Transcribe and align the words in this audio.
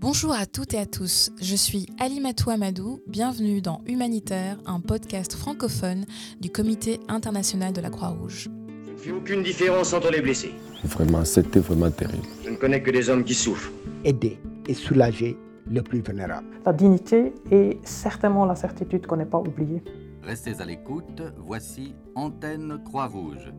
Bonjour 0.00 0.32
à 0.32 0.46
toutes 0.46 0.72
et 0.72 0.78
à 0.78 0.86
tous, 0.86 1.30
je 1.42 1.54
suis 1.54 1.84
Alimatou 2.00 2.48
Amadou, 2.48 3.00
bienvenue 3.06 3.60
dans 3.60 3.82
Humanitaire, 3.86 4.56
un 4.64 4.80
podcast 4.80 5.34
francophone 5.34 6.06
du 6.40 6.48
Comité 6.48 7.00
international 7.08 7.74
de 7.74 7.82
la 7.82 7.90
Croix-Rouge. 7.90 8.48
Je 8.86 8.92
ne 8.92 8.96
fais 8.96 9.10
aucune 9.10 9.42
différence 9.42 9.92
entre 9.92 10.10
les 10.10 10.22
blessés. 10.22 10.54
Vraiment, 10.84 11.22
c'était 11.26 11.60
vraiment 11.60 11.90
terrible. 11.90 12.26
Je 12.42 12.48
ne 12.48 12.56
connais 12.56 12.82
que 12.82 12.90
des 12.90 13.10
hommes 13.10 13.24
qui 13.24 13.34
souffrent. 13.34 13.70
Aider 14.02 14.38
et 14.66 14.72
soulager 14.72 15.36
le 15.70 15.82
plus 15.82 16.00
vulnérable. 16.00 16.46
La 16.64 16.72
dignité 16.72 17.34
et 17.50 17.78
certainement 17.84 18.46
la 18.46 18.54
certitude 18.54 19.06
qu'on 19.06 19.18
n'est 19.18 19.26
pas 19.26 19.40
oublié. 19.40 19.82
Restez 20.22 20.62
à 20.62 20.64
l'écoute, 20.64 21.22
voici 21.36 21.94
Antenne 22.14 22.80
Croix-Rouge. 22.86 23.52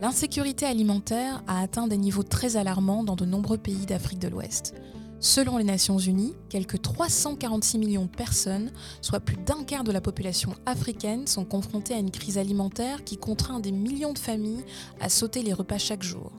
L'insécurité 0.00 0.64
alimentaire 0.64 1.42
a 1.48 1.60
atteint 1.60 1.88
des 1.88 1.96
niveaux 1.96 2.22
très 2.22 2.56
alarmants 2.56 3.02
dans 3.02 3.16
de 3.16 3.24
nombreux 3.24 3.58
pays 3.58 3.84
d'Afrique 3.84 4.20
de 4.20 4.28
l'Ouest. 4.28 4.74
Selon 5.18 5.58
les 5.58 5.64
Nations 5.64 5.98
Unies, 5.98 6.36
quelques 6.48 6.80
346 6.80 7.78
millions 7.78 8.04
de 8.04 8.16
personnes, 8.16 8.70
soit 9.00 9.18
plus 9.18 9.36
d'un 9.38 9.64
quart 9.64 9.82
de 9.82 9.90
la 9.90 10.00
population 10.00 10.54
africaine, 10.66 11.26
sont 11.26 11.44
confrontées 11.44 11.94
à 11.94 11.98
une 11.98 12.12
crise 12.12 12.38
alimentaire 12.38 13.02
qui 13.02 13.16
contraint 13.16 13.58
des 13.58 13.72
millions 13.72 14.12
de 14.12 14.20
familles 14.20 14.64
à 15.00 15.08
sauter 15.08 15.42
les 15.42 15.52
repas 15.52 15.78
chaque 15.78 16.04
jour. 16.04 16.30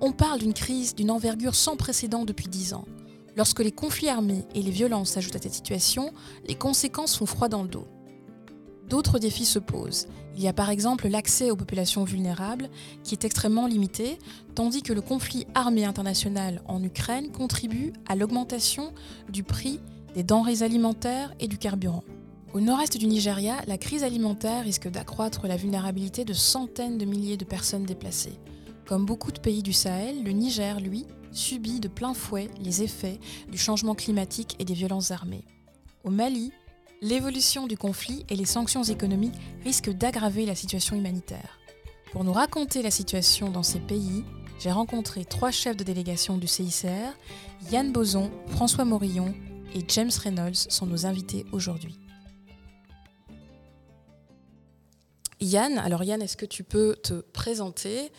On 0.00 0.12
parle 0.12 0.38
d'une 0.38 0.54
crise 0.54 0.94
d'une 0.94 1.10
envergure 1.10 1.54
sans 1.54 1.76
précédent 1.76 2.24
depuis 2.24 2.48
10 2.48 2.72
ans. 2.72 2.86
Lorsque 3.36 3.60
les 3.60 3.72
conflits 3.72 4.08
armés 4.08 4.46
et 4.54 4.62
les 4.62 4.70
violences 4.70 5.10
s'ajoutent 5.10 5.36
à 5.36 5.42
cette 5.42 5.52
situation, 5.52 6.12
les 6.48 6.54
conséquences 6.54 7.16
font 7.16 7.26
froid 7.26 7.48
dans 7.48 7.62
le 7.62 7.68
dos. 7.68 7.86
D'autres 8.92 9.18
défis 9.18 9.46
se 9.46 9.58
posent. 9.58 10.06
Il 10.36 10.42
y 10.42 10.48
a 10.48 10.52
par 10.52 10.68
exemple 10.68 11.08
l'accès 11.08 11.50
aux 11.50 11.56
populations 11.56 12.04
vulnérables, 12.04 12.68
qui 13.04 13.14
est 13.14 13.24
extrêmement 13.24 13.66
limité, 13.66 14.18
tandis 14.54 14.82
que 14.82 14.92
le 14.92 15.00
conflit 15.00 15.46
armé 15.54 15.86
international 15.86 16.60
en 16.66 16.82
Ukraine 16.84 17.32
contribue 17.32 17.94
à 18.06 18.16
l'augmentation 18.16 18.92
du 19.30 19.44
prix 19.44 19.80
des 20.14 20.22
denrées 20.22 20.60
alimentaires 20.60 21.32
et 21.40 21.48
du 21.48 21.56
carburant. 21.56 22.04
Au 22.52 22.60
nord-est 22.60 22.98
du 22.98 23.06
Nigeria, 23.06 23.62
la 23.66 23.78
crise 23.78 24.04
alimentaire 24.04 24.62
risque 24.62 24.90
d'accroître 24.90 25.46
la 25.46 25.56
vulnérabilité 25.56 26.26
de 26.26 26.34
centaines 26.34 26.98
de 26.98 27.06
milliers 27.06 27.38
de 27.38 27.46
personnes 27.46 27.86
déplacées. 27.86 28.38
Comme 28.86 29.06
beaucoup 29.06 29.32
de 29.32 29.40
pays 29.40 29.62
du 29.62 29.72
Sahel, 29.72 30.22
le 30.22 30.32
Niger, 30.32 30.80
lui, 30.80 31.06
subit 31.30 31.80
de 31.80 31.88
plein 31.88 32.12
fouet 32.12 32.50
les 32.60 32.82
effets 32.82 33.20
du 33.50 33.56
changement 33.56 33.94
climatique 33.94 34.54
et 34.58 34.66
des 34.66 34.74
violences 34.74 35.12
armées. 35.12 35.46
Au 36.04 36.10
Mali, 36.10 36.52
l'évolution 37.02 37.66
du 37.66 37.76
conflit 37.76 38.24
et 38.30 38.36
les 38.36 38.46
sanctions 38.46 38.84
économiques 38.84 39.34
risquent 39.64 39.90
d'aggraver 39.90 40.46
la 40.46 40.54
situation 40.54 40.96
humanitaire. 40.96 41.58
Pour 42.12 42.24
nous 42.24 42.32
raconter 42.32 42.80
la 42.80 42.90
situation 42.90 43.50
dans 43.50 43.64
ces 43.64 43.80
pays, 43.80 44.24
j'ai 44.60 44.70
rencontré 44.70 45.24
trois 45.24 45.50
chefs 45.50 45.76
de 45.76 45.82
délégation 45.82 46.38
du 46.38 46.46
CICR, 46.46 47.12
Yann 47.72 47.92
Boson, 47.92 48.30
François 48.48 48.84
Morillon 48.84 49.34
et 49.74 49.84
James 49.88 50.10
Reynolds 50.22 50.54
sont 50.54 50.86
nos 50.86 51.04
invités 51.04 51.44
aujourd'hui. 51.52 51.98
Yann, 55.40 55.78
alors 55.78 56.04
Yann, 56.04 56.22
est-ce 56.22 56.36
que 56.36 56.46
tu 56.46 56.62
peux 56.62 56.94
te 57.02 57.14
présenter? 57.14 58.12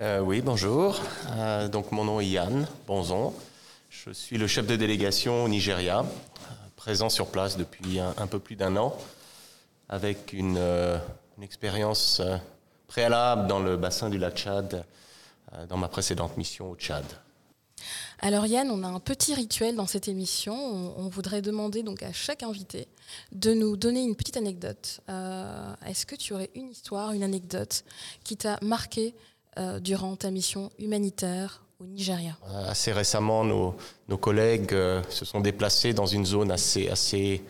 Euh, 0.00 0.20
Oui, 0.20 0.40
bonjour. 0.40 0.98
Euh, 1.32 1.68
donc 1.68 1.92
mon 1.92 2.04
nom 2.04 2.20
est 2.20 2.26
Yann 2.26 2.66
Bonzon. 2.86 3.34
Je 3.90 4.12
suis 4.12 4.38
le 4.38 4.46
chef 4.46 4.66
de 4.66 4.76
délégation 4.76 5.44
au 5.44 5.48
Nigeria 5.48 6.06
présent 6.80 7.10
sur 7.10 7.26
place 7.26 7.58
depuis 7.58 8.00
un, 8.00 8.26
peu 8.26 8.38
plus 8.38 8.56
d'un 8.56 8.74
an, 8.78 8.96
avec 9.90 10.32
une, 10.32 10.56
euh, 10.56 10.96
expérience 11.42 12.20
euh, 12.20 12.38
préalable 12.88 13.46
dans 13.48 13.60
le 13.60 13.76
bassin 13.76 14.08
du 14.08 14.16
lac 14.16 14.34
Tchad, 14.34 14.86
euh, 15.52 15.66
dans 15.66 15.76
ma 15.76 15.88
précédente 15.88 16.38
mission 16.38 16.70
au 16.70 16.76
Tchad. 16.76 17.04
Alors 18.20 18.46
Yann, 18.46 18.70
on 18.70 18.82
a 18.82 18.86
un 18.88 18.98
petit 18.98 19.34
rituel 19.34 19.76
dans 19.76 19.86
cette 19.86 20.08
émission. 20.08 20.54
On, 20.96 21.08
voudrait 21.08 21.42
demander 21.42 21.82
donc 21.82 22.02
à 22.02 22.14
chaque 22.14 22.42
invité 22.42 22.88
de 23.32 23.52
nous 23.52 23.76
donner 23.76 24.02
une 24.02 24.16
petite 24.16 24.38
anecdote. 24.38 25.00
Est-ce 25.86 26.04
que 26.04 26.16
tu 26.16 26.34
aurais 26.34 26.50
une 26.54 26.70
histoire, 26.70 27.12
une 27.12 27.22
anecdote 27.22 27.84
qui 28.22 28.36
t'a 28.36 28.58
marqué 28.60 29.14
durant 29.80 30.16
ta 30.16 30.30
mission 30.30 30.70
humanitaire 30.78 31.62
au 31.80 31.86
Nigeria 31.86 32.36
euh, 32.48 32.70
Assez 32.70 32.92
récemment, 32.92 33.44
nos, 33.44 34.16
collègues 34.18 34.72
euh, 34.72 35.02
se 35.08 35.24
sont 35.24 35.40
déplacés 35.40 35.92
dans 35.92 36.06
une 36.06 36.26
zone 36.26 36.52
assez, 36.52 37.42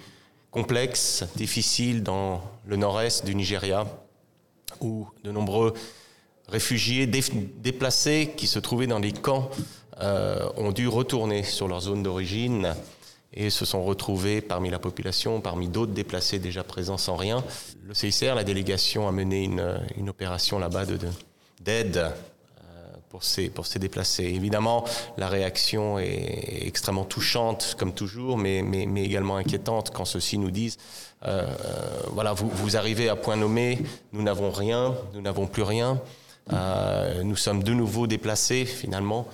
complexe, 0.51 1.25
difficile 1.37 2.03
dans 2.03 2.43
le 2.67 2.77
nord-est 2.77 3.25
du 3.25 3.35
Nigeria, 3.35 3.87
où 4.81 5.07
de 5.23 5.31
nombreux 5.31 5.75
réfugiés 6.49 7.07
déplacés 7.07 8.33
qui 8.37 8.49
se 8.49 8.59
trouvaient 8.59 8.89
dans 8.89 8.99
les 8.99 9.13
camps 9.13 9.51
euh, 10.01 10.49
ont 10.57 10.73
dû 10.73 10.89
retourner 10.89 11.45
sur 11.45 11.69
leur 11.69 11.81
zone 11.81 12.03
d'origine 12.03 12.75
et 13.33 13.49
se 13.49 13.65
sont 13.65 13.85
retrouvés 13.85 14.41
parmi 14.41 14.71
la 14.71 14.81
population, 14.81 15.41
parmi 15.41 15.69
d'autres 15.69 15.93
déplacés 15.93 16.41
déjà 16.41 16.65
présents 16.65 16.99
sans 16.99 17.15
rien. 17.15 17.45
Le 17.85 17.95
CICR, 17.95 18.35
la 18.35 18.43
délégation, 18.43 19.07
a 19.07 19.13
mené 19.13 19.45
une, 19.45 19.81
une 19.97 20.09
opération 20.09 20.59
là-bas 20.59 20.85
d'aide 21.61 21.93
de, 21.93 22.09
pour 23.11 23.25
ces, 23.25 23.51
pour 23.51 23.67
ces 23.67 23.79
déplacés. 23.79 24.25
Évidemment, 24.25 24.85
la 25.19 25.29
réaction 25.29 25.99
est 25.99 26.67
extrêmement 26.67 27.05
touchante, 27.05 27.75
comme 27.79 27.93
toujours, 27.93 28.39
mais, 28.39 28.63
mais, 28.63 28.87
mais 28.87 29.05
également 29.05 29.37
inquiétante 29.37 29.91
quand 29.91 30.05
ceux-ci 30.05 30.39
nous 30.39 30.51
disent 30.51 30.79
euh, 31.27 31.45
voilà, 32.13 32.33
vous, 32.33 32.49
vous, 32.49 32.77
arrivez 32.77 33.09
à 33.09 33.17
point 33.17 33.37
nommé, 33.37 33.83
nous 34.13 34.23
n'avons 34.23 34.51
rien, 34.51 34.95
nous 35.13 35.21
n'avons 35.21 35.47
plus 35.47 35.63
rien, 35.63 36.01
euh, 36.53 37.23
nous 37.23 37.37
sommes 37.37 37.63
de 37.63 37.73
nouveau 37.73 38.07
déplacés 38.07 38.65
finalement. 38.65 39.27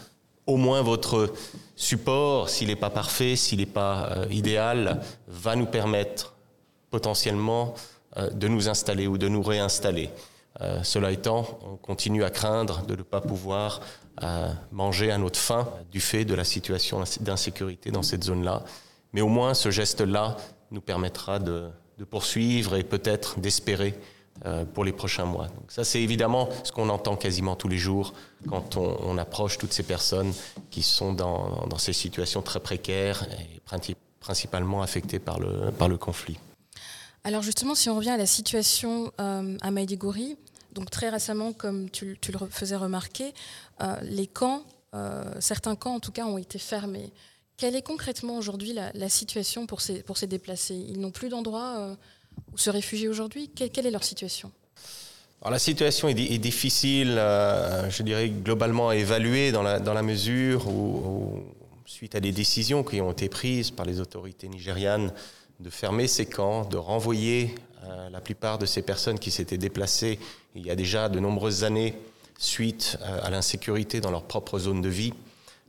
Au 0.47 0.57
moins 0.57 0.83
votre 0.83 1.33
support, 1.77 2.49
s'il 2.49 2.69
n'est 2.69 2.77
pas 2.77 2.91
parfait, 2.91 3.37
s'il 3.37 3.59
n'est 3.59 3.67
pas 3.67 4.09
euh, 4.11 4.27
idéal, 4.31 5.01
va 5.29 5.55
nous 5.55 5.67
permettre 5.67 6.35
potentiellement 6.91 7.75
euh, 8.17 8.31
de 8.31 8.49
nous 8.49 8.69
installer 8.69 9.07
ou 9.07 9.19
de 9.19 9.29
nous 9.29 9.43
réinstaller. 9.43 10.11
Euh, 10.61 10.83
cela 10.83 11.13
étant, 11.13 11.47
on 11.63 11.77
continue 11.77 12.25
à 12.25 12.31
craindre 12.31 12.85
de 12.87 12.97
ne 12.97 13.03
pas 13.03 13.21
pouvoir 13.21 13.81
euh, 14.23 14.51
manger 14.73 15.11
à 15.11 15.19
notre 15.19 15.39
faim 15.39 15.69
du 15.91 16.01
fait 16.01 16.25
de 16.25 16.35
la 16.35 16.45
situation 16.45 17.03
d'insécurité 17.21 17.91
dans 17.91 18.03
cette 18.03 18.25
zone-là. 18.25 18.63
Mais 19.13 19.21
au 19.21 19.29
moins, 19.29 19.55
ce 19.55 19.71
geste-là 19.71 20.37
nous 20.71 20.81
permettra 20.81 21.39
de, 21.39 21.69
poursuivre 22.11 22.77
et 22.77 22.85
peut-être 22.85 23.41
d'espérer 23.41 23.95
euh, 24.45 24.67
pour 24.67 24.85
les 24.85 24.93
prochains 24.93 25.25
mois. 25.25 25.49
Ça, 25.69 25.83
c'est 25.83 26.03
évidemment 26.03 26.49
ce 26.63 26.71
qu'on 26.71 26.91
entend 26.91 27.17
quasiment 27.17 27.57
tous 27.57 27.69
les 27.69 27.79
jours 27.79 28.13
quand 28.49 28.77
on, 28.77 29.17
approche 29.17 29.57
toutes 29.57 29.73
ces 29.73 29.83
personnes 29.83 30.33
qui 30.71 30.83
sont 30.83 31.15
dans, 31.15 31.79
ces 31.79 31.95
situations 31.95 32.43
très 32.43 32.61
précaires 32.61 33.27
et 33.41 33.61
principalement 34.21 34.83
affectées 34.83 35.19
par 35.19 35.39
le 35.39 35.97
conflit. 35.97 36.39
Alors 37.27 37.43
justement, 37.43 37.75
si 37.75 37.91
on 37.91 37.97
revient 37.97 38.11
à 38.11 38.17
la 38.17 38.25
situation 38.25 39.13
euh, 39.21 39.57
à 39.61 39.73
Maïdigori, 39.73 40.37
donc 40.75 40.91
très 40.91 41.09
récemment, 41.09 41.53
comme 41.53 41.91
tu, 41.91 42.17
le 42.29 42.39
faisais 42.51 42.77
remarquer, 42.77 43.35
euh, 43.81 43.97
les 44.03 44.29
camps, 44.29 44.63
euh, 44.95 45.25
certains 45.41 45.75
camps 45.75 45.97
en 45.97 45.99
tout 45.99 46.13
cas, 46.13 46.25
ont 46.25 46.39
été 46.39 46.61
fermés. 46.61 47.11
Quelle 47.57 47.75
est 47.75 47.83
concrètement 47.83 48.37
aujourd'hui 48.37 48.79
la, 48.95 49.09
situation 49.09 49.67
pour 49.67 49.81
ces, 49.81 50.05
pour 50.05 50.19
ces 50.19 50.29
déplacés? 50.29 50.77
Ils 50.77 51.01
n'ont 51.01 51.11
plus 51.11 51.29
d'endroit 51.29 51.97
où 52.53 52.59
se 52.59 52.71
réfugier 52.71 53.09
aujourd'hui? 53.09 53.49
Quelle, 53.49 53.87
est 53.87 53.91
leur 53.91 54.05
situation? 54.05 54.53
Alors, 55.41 55.51
la 55.51 55.59
situation 55.59 56.09
est, 56.09 56.39
difficile, 56.39 57.15
je 57.17 58.03
dirais, 58.05 58.29
globalement 58.29 58.91
à 58.91 58.97
évaluer 58.97 59.51
dans 59.51 59.65
la, 59.65 59.81
dans 59.81 59.95
la 59.95 60.03
mesure 60.03 60.69
où, 60.69 61.43
suite 61.87 62.15
à 62.15 62.21
des 62.21 62.33
décisions 62.33 62.85
qui 62.85 63.01
ont 63.01 63.11
été 63.11 63.29
prises 63.29 63.73
par 63.73 63.85
les 63.85 64.01
autorités 64.01 64.49
nigérianes 64.49 65.11
de 65.61 65.71
fermer 65.71 66.07
ces 66.07 66.27
camps, 66.27 66.65
de 66.65 66.77
renvoyer 66.77 67.55
euh, 67.85 68.11
la 68.11 68.21
plupart 68.21 68.59
de 68.59 68.67
ces 68.67 68.83
personnes 68.83 69.19
qui 69.19 69.31
s'étaient 69.31 69.59
déplacées 69.59 70.19
il 70.55 70.67
y 70.67 70.71
a 70.71 70.77
déjà 70.77 71.09
de 71.09 71.21
nombreuses 71.21 71.65
années 71.65 71.95
suite 72.39 72.99
euh, 73.03 73.21
à 73.23 73.31
l'insécurité 73.31 74.01
dans 74.01 74.11
leur 74.11 74.25
propre 74.25 74.59
zone 74.59 74.81
de 74.81 74.89
vie, 74.89 75.13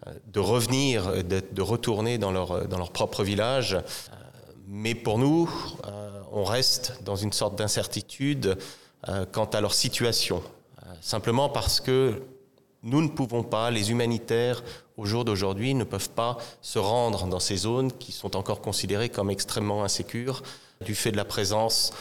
euh, 0.06 0.12
de 0.28 0.40
revenir, 0.40 1.24
de, 1.24 1.42
de, 1.52 1.62
retourner 1.62 2.18
dans 2.18 2.32
leur, 2.32 2.68
dans 2.68 2.78
leur 2.78 2.92
propre 2.92 3.24
village. 3.24 3.78
Mais 4.68 4.96
pour 4.96 5.18
nous, 5.18 5.50
on 6.34 6.44
reste 6.44 7.02
dans 7.06 7.16
une 7.16 7.32
sorte 7.32 7.58
d'incertitude 7.58 8.58
quant 9.32 9.46
à 9.46 9.62
leur 9.62 9.74
situation, 9.74 10.44
simplement 11.00 11.48
parce 11.48 11.80
que 11.80 12.22
nous 12.88 13.02
ne 13.02 13.10
pouvons 13.10 13.44
pas, 13.44 13.70
les 13.70 13.92
humanitaires 13.92 14.64
au 14.96 15.06
jour 15.06 15.26
d'aujourd'hui 15.26 15.74
ne 15.74 15.84
peuvent 15.84 16.10
pas 16.10 16.38
se 16.62 16.80
rendre 16.80 17.28
dans 17.28 17.40
ces 17.40 17.58
zones 17.58 17.92
qui 17.92 18.14
sont 18.14 18.38
encore 18.38 18.62
considérées 18.62 19.10
comme 19.10 19.30
extrêmement 19.30 19.84
insécures 19.84 20.42
du 20.86 20.96
fait 20.96 21.12
de 21.12 21.18
la 21.18 21.26
présence, 21.26 21.92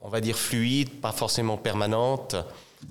on 0.00 0.08
va 0.08 0.22
dire 0.22 0.36
fluide, 0.36 0.90
pas 1.02 1.12
forcément 1.12 1.58
permanente, 1.58 2.34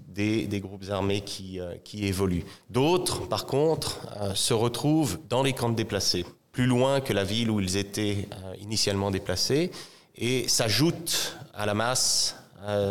des, 0.07 0.47
groupes 0.61 0.85
armés 0.89 1.21
qui, 1.21 1.59
euh, 1.59 1.75
qui 1.83 2.05
évoluent. 2.05 2.45
D'autres, 2.69 3.27
par 3.27 3.45
contre, 3.45 4.01
euh, 4.21 4.35
se 4.35 4.53
retrouvent 4.53 5.17
dans 5.27 5.41
les 5.41 5.53
camps 5.53 5.69
de 5.69 5.75
déplacés, 5.75 6.25
plus 6.51 6.67
loin 6.67 7.01
que 7.01 7.11
la 7.11 7.23
ville 7.23 7.49
où 7.49 7.59
ils 7.59 7.75
étaient 7.75 8.29
euh, 8.31 8.53
initialement 8.61 9.09
déplacés, 9.09 9.71
et 10.15 10.47
s'ajoutent 10.47 11.37
à 11.53 11.65
la 11.65 11.73
masse 11.73 12.35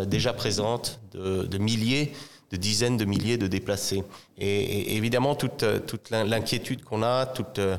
déjà 0.07 0.33
présente 0.33 1.01
de, 1.11 1.47
de 1.47 1.59
milliers 1.59 2.13
de 2.55 2.61
dizaines 2.61 2.97
de 2.97 3.05
milliers 3.05 3.37
de 3.37 3.49
déplacés. 3.49 4.05
Et, 4.39 4.97
évidemment, 4.97 5.35
toute, 5.35 5.65
toute 5.87 6.11
l'inquiétude 6.11 6.85
qu'on 6.85 7.03
a, 7.03 7.27
toute 7.27 7.59
euh, 7.59 7.77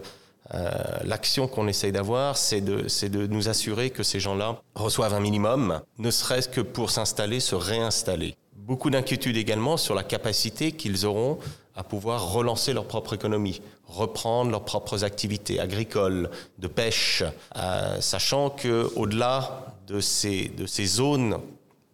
l'action 1.06 1.48
qu'on 1.48 1.68
essaye 1.70 1.94
d'avoir, 1.94 2.36
c'est 2.36 2.60
de, 2.60 2.88
de 3.08 3.28
nous 3.28 3.48
assurer 3.48 3.90
que 3.90 4.04
ces 4.04 4.20
gens-là 4.20 4.62
reçoivent 4.76 5.14
un 5.14 5.22
minimum, 5.22 5.82
ne 5.98 6.12
serait-ce 6.12 6.50
que 6.50 6.62
pour 6.62 6.92
s'installer, 6.92 7.40
se 7.40 7.56
réinstaller. 7.56 8.36
Beaucoup 8.56 8.90
d'inquiétude 8.90 9.38
également 9.38 9.78
sur 9.78 9.96
la 9.96 10.04
capacité 10.04 10.74
qu'ils 10.74 11.06
auront 11.06 11.40
à 11.76 11.84
pouvoir 11.84 12.32
relancer 12.34 12.74
leur 12.74 12.86
propre 12.86 13.14
économie, 13.14 13.62
reprendre 13.88 14.52
leurs 14.52 14.66
propres 14.66 15.04
activités 15.04 15.60
agricoles, 15.60 16.30
de 16.60 16.68
pêche, 16.68 17.24
euh, 17.56 18.02
sachant 18.02 18.50
que 18.50 18.92
au-delà 18.96 19.66
de 19.88 20.00
ces, 20.00 20.50
de 20.50 20.66
ces 20.66 20.86
zones 20.86 21.38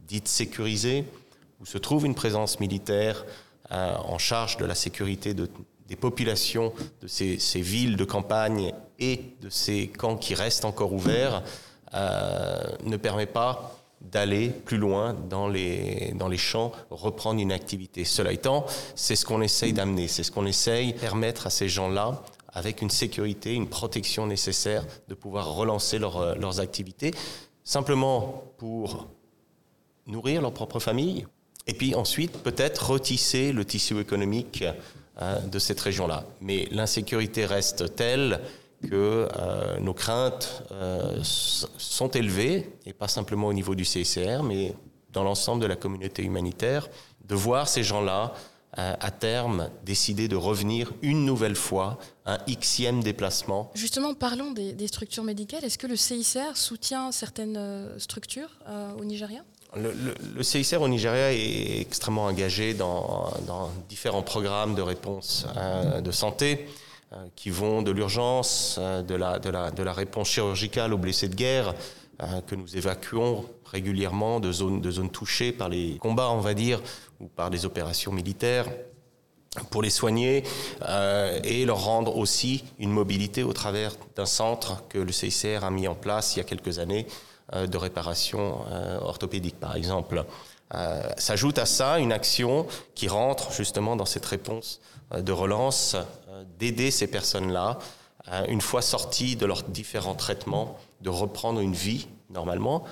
dites 0.08 0.28
sécurisées, 0.28 1.06
où 1.62 1.66
se 1.66 1.78
trouve 1.78 2.06
une 2.06 2.16
présence 2.16 2.60
militaire 2.60 3.24
euh, 3.72 3.96
en 3.96 4.18
charge 4.18 4.58
de 4.58 4.66
la 4.66 4.76
sécurité 4.76 5.34
de, 5.34 5.50
des 5.88 5.96
populations 5.96 6.74
de 7.02 7.08
ces, 7.08 7.38
villes 7.62 7.96
de 7.96 8.04
campagne 8.04 8.74
et 9.00 9.36
de 9.42 9.50
ces 9.50 9.88
camps 9.88 10.18
qui 10.18 10.34
restent 10.34 10.66
encore 10.66 10.92
ouverts, 10.94 11.44
euh, 11.94 12.62
ne 12.84 12.98
permet 12.98 13.28
pas 13.28 13.78
d'aller 14.02 14.50
plus 14.50 14.78
loin 14.78 15.14
dans 15.14 15.48
les, 15.48 16.14
dans 16.16 16.28
les 16.28 16.38
champs, 16.38 16.72
reprendre 16.90 17.40
une 17.40 17.52
activité. 17.52 18.04
Cela 18.04 18.32
étant, 18.32 18.66
c'est 18.96 19.16
ce 19.16 19.26
qu'on 19.26 19.44
essaye 19.44 19.74
d'amener, 19.74 20.08
c'est 20.08 20.24
ce 20.24 20.32
qu'on 20.32 20.48
essaye 20.48 20.94
de 20.94 21.00
permettre 21.00 21.46
à 21.46 21.52
ces 21.52 21.70
gens-là, 21.70 22.24
avec 22.48 22.82
une 22.82 22.90
sécurité, 22.90 23.54
une 23.54 23.70
protection 23.70 24.26
nécessaire, 24.26 24.84
de 25.08 25.14
pouvoir 25.14 25.54
relancer 25.54 26.00
leur, 26.00 26.36
leurs 26.36 26.60
activités, 26.60 27.14
simplement 27.64 28.44
pour 28.58 29.08
nourrir 30.08 30.42
leur 30.42 30.54
propre 30.54 30.80
famille, 30.80 31.28
et 31.68 31.74
puis 31.74 31.96
ensuite 31.96 32.32
peut-être 32.44 32.92
retisser 32.92 33.52
le 33.52 33.66
tissu 33.66 34.00
économique 34.00 34.64
euh, 35.22 35.40
de 35.42 35.60
cette 35.60 35.80
région-là. 35.80 36.24
Mais 36.40 36.68
l'insécurité 36.72 37.46
reste 37.46 37.96
telle 37.96 38.40
que 38.82 39.28
euh, 39.38 39.80
nos 39.80 39.94
craintes 39.94 40.64
euh, 40.72 41.20
sont 41.22 42.10
élevées, 42.10 42.72
et 42.86 42.94
pas 42.94 43.08
simplement 43.08 43.48
au 43.48 43.54
niveau 43.54 43.76
du 43.76 43.86
CICR, 43.86 44.42
mais 44.42 44.74
dans 45.14 45.24
l'ensemble 45.24 45.62
de 45.62 45.68
la 45.68 45.76
communauté 45.76 46.24
humanitaire, 46.24 46.90
de 47.26 47.36
voir 47.36 47.68
ces 47.68 47.84
gens-là, 47.84 48.34
à 48.78 49.12
terme, 49.12 49.70
décider 49.84 50.30
de 50.30 50.38
revenir 50.38 50.94
une 51.02 51.26
nouvelle 51.26 51.58
fois, 51.58 52.00
un 52.26 52.38
xème 52.48 53.04
déplacement. 53.04 53.70
Justement, 53.76 54.14
parlons 54.14 54.52
des, 54.52 54.72
des 54.72 54.88
structures 54.88 55.26
médicales. 55.26 55.66
Est-ce 55.66 55.78
que 55.78 55.88
le 55.88 55.98
CICR 55.98 56.56
soutient 56.56 57.12
certaines 57.12 58.00
structures 58.00 58.60
au 58.98 59.04
Nigeria? 59.04 59.44
Le, 59.76 59.94
le, 60.36 60.44
CICR 60.44 60.82
au 60.82 60.88
Nigeria 60.88 61.32
est 61.34 61.80
extrêmement 61.82 62.26
engagé 62.26 62.74
dans, 62.74 63.32
différents 63.90 64.24
programmes 64.24 64.76
de 64.76 64.82
réponse 64.82 65.46
de 66.04 66.12
santé. 66.12 66.68
Euh, 67.14 67.18
qui 67.36 67.50
vont 67.50 67.82
de 67.82 67.92
l'urgence, 67.92 68.78
euh, 68.80 69.02
de 69.02 69.16
la, 69.16 69.94
réponse 69.94 70.30
chirurgicale 70.30 70.94
aux 70.94 70.98
blessés 70.98 71.28
de 71.28 71.36
guerre, 71.36 71.76
euh, 72.24 72.40
que 72.48 72.56
nous 72.56 72.78
évacuons 72.78 73.44
régulièrement 73.66 74.40
de 74.40 74.50
zones, 74.50 75.10
touchées 75.12 75.52
par 75.52 75.68
les 75.68 75.98
combats, 75.98 76.30
on 76.30 76.40
va 76.40 76.54
dire, 76.54 76.82
ou 77.20 77.28
par 77.28 77.50
des 77.50 77.66
opérations 77.66 78.14
militaires 78.14 78.66
pour 79.70 79.82
les 79.82 79.90
soigner 79.90 80.44
euh, 80.88 81.38
et 81.44 81.66
leur 81.66 81.84
rendre 81.84 82.16
aussi 82.16 82.64
une 82.80 82.92
mobilité 82.92 83.44
au 83.44 83.52
travers 83.52 83.92
d'un 84.16 84.26
centre 84.26 84.88
que 84.88 84.98
le 84.98 85.12
CICR 85.12 85.66
a 85.66 85.70
mis 85.72 85.90
en 85.90 85.96
place 85.96 86.36
il 86.36 86.40
y 86.40 86.42
a 86.42 86.46
quelques 86.46 86.80
années 86.80 87.06
euh, 87.10 87.31
de 87.54 87.78
réparation 87.78 88.66
euh, 88.72 89.00
orthopédique, 89.00 89.60
par 89.60 89.76
exemple. 89.76 90.26
S'ajoute 91.18 91.58
à 91.58 91.66
ça 91.66 92.00
une 92.00 92.14
action 92.14 92.66
qui 92.96 93.10
rentre 93.10 93.52
justement 93.52 93.98
dans 93.98 94.06
cette 94.06 94.26
réponse 94.26 94.80
de 95.14 95.34
relance 95.34 95.98
d'aider 96.60 96.92
ces 96.92 97.08
personnes-là, 97.08 97.80
euh, 98.32 98.46
une 98.48 98.62
fois 98.62 98.82
sorties 98.82 99.36
de 99.36 99.46
leurs 99.46 99.64
différents 99.64 100.16
traitements, 100.16 100.78
de 101.02 101.10
reprendre 101.10 101.60
une 101.60 101.74
vie 101.74 102.08
normalement, 102.30 102.84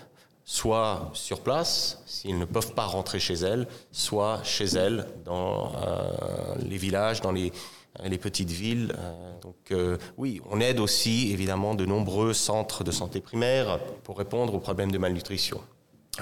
soit 0.43 1.11
sur 1.13 1.41
place, 1.41 2.01
s'ils 2.07 2.39
ne 2.39 2.45
peuvent 2.45 2.73
pas 2.73 2.85
rentrer 2.85 3.19
chez 3.19 3.35
elles, 3.35 3.67
soit 3.91 4.43
chez 4.43 4.65
elles, 4.65 5.05
dans 5.25 5.71
euh, 5.75 6.55
les 6.67 6.77
villages, 6.77 7.21
dans 7.21 7.31
les, 7.31 7.53
les 8.03 8.17
petites 8.17 8.51
villes. 8.51 8.95
Euh, 8.97 9.39
donc 9.41 9.55
euh, 9.71 9.97
oui, 10.17 10.41
on 10.49 10.59
aide 10.59 10.79
aussi 10.79 11.31
évidemment 11.31 11.75
de 11.75 11.85
nombreux 11.85 12.33
centres 12.33 12.83
de 12.83 12.91
santé 12.91 13.21
primaire 13.21 13.79
pour 14.03 14.17
répondre 14.17 14.53
aux 14.53 14.59
problèmes 14.59 14.91
de 14.91 14.97
malnutrition. 14.97 15.61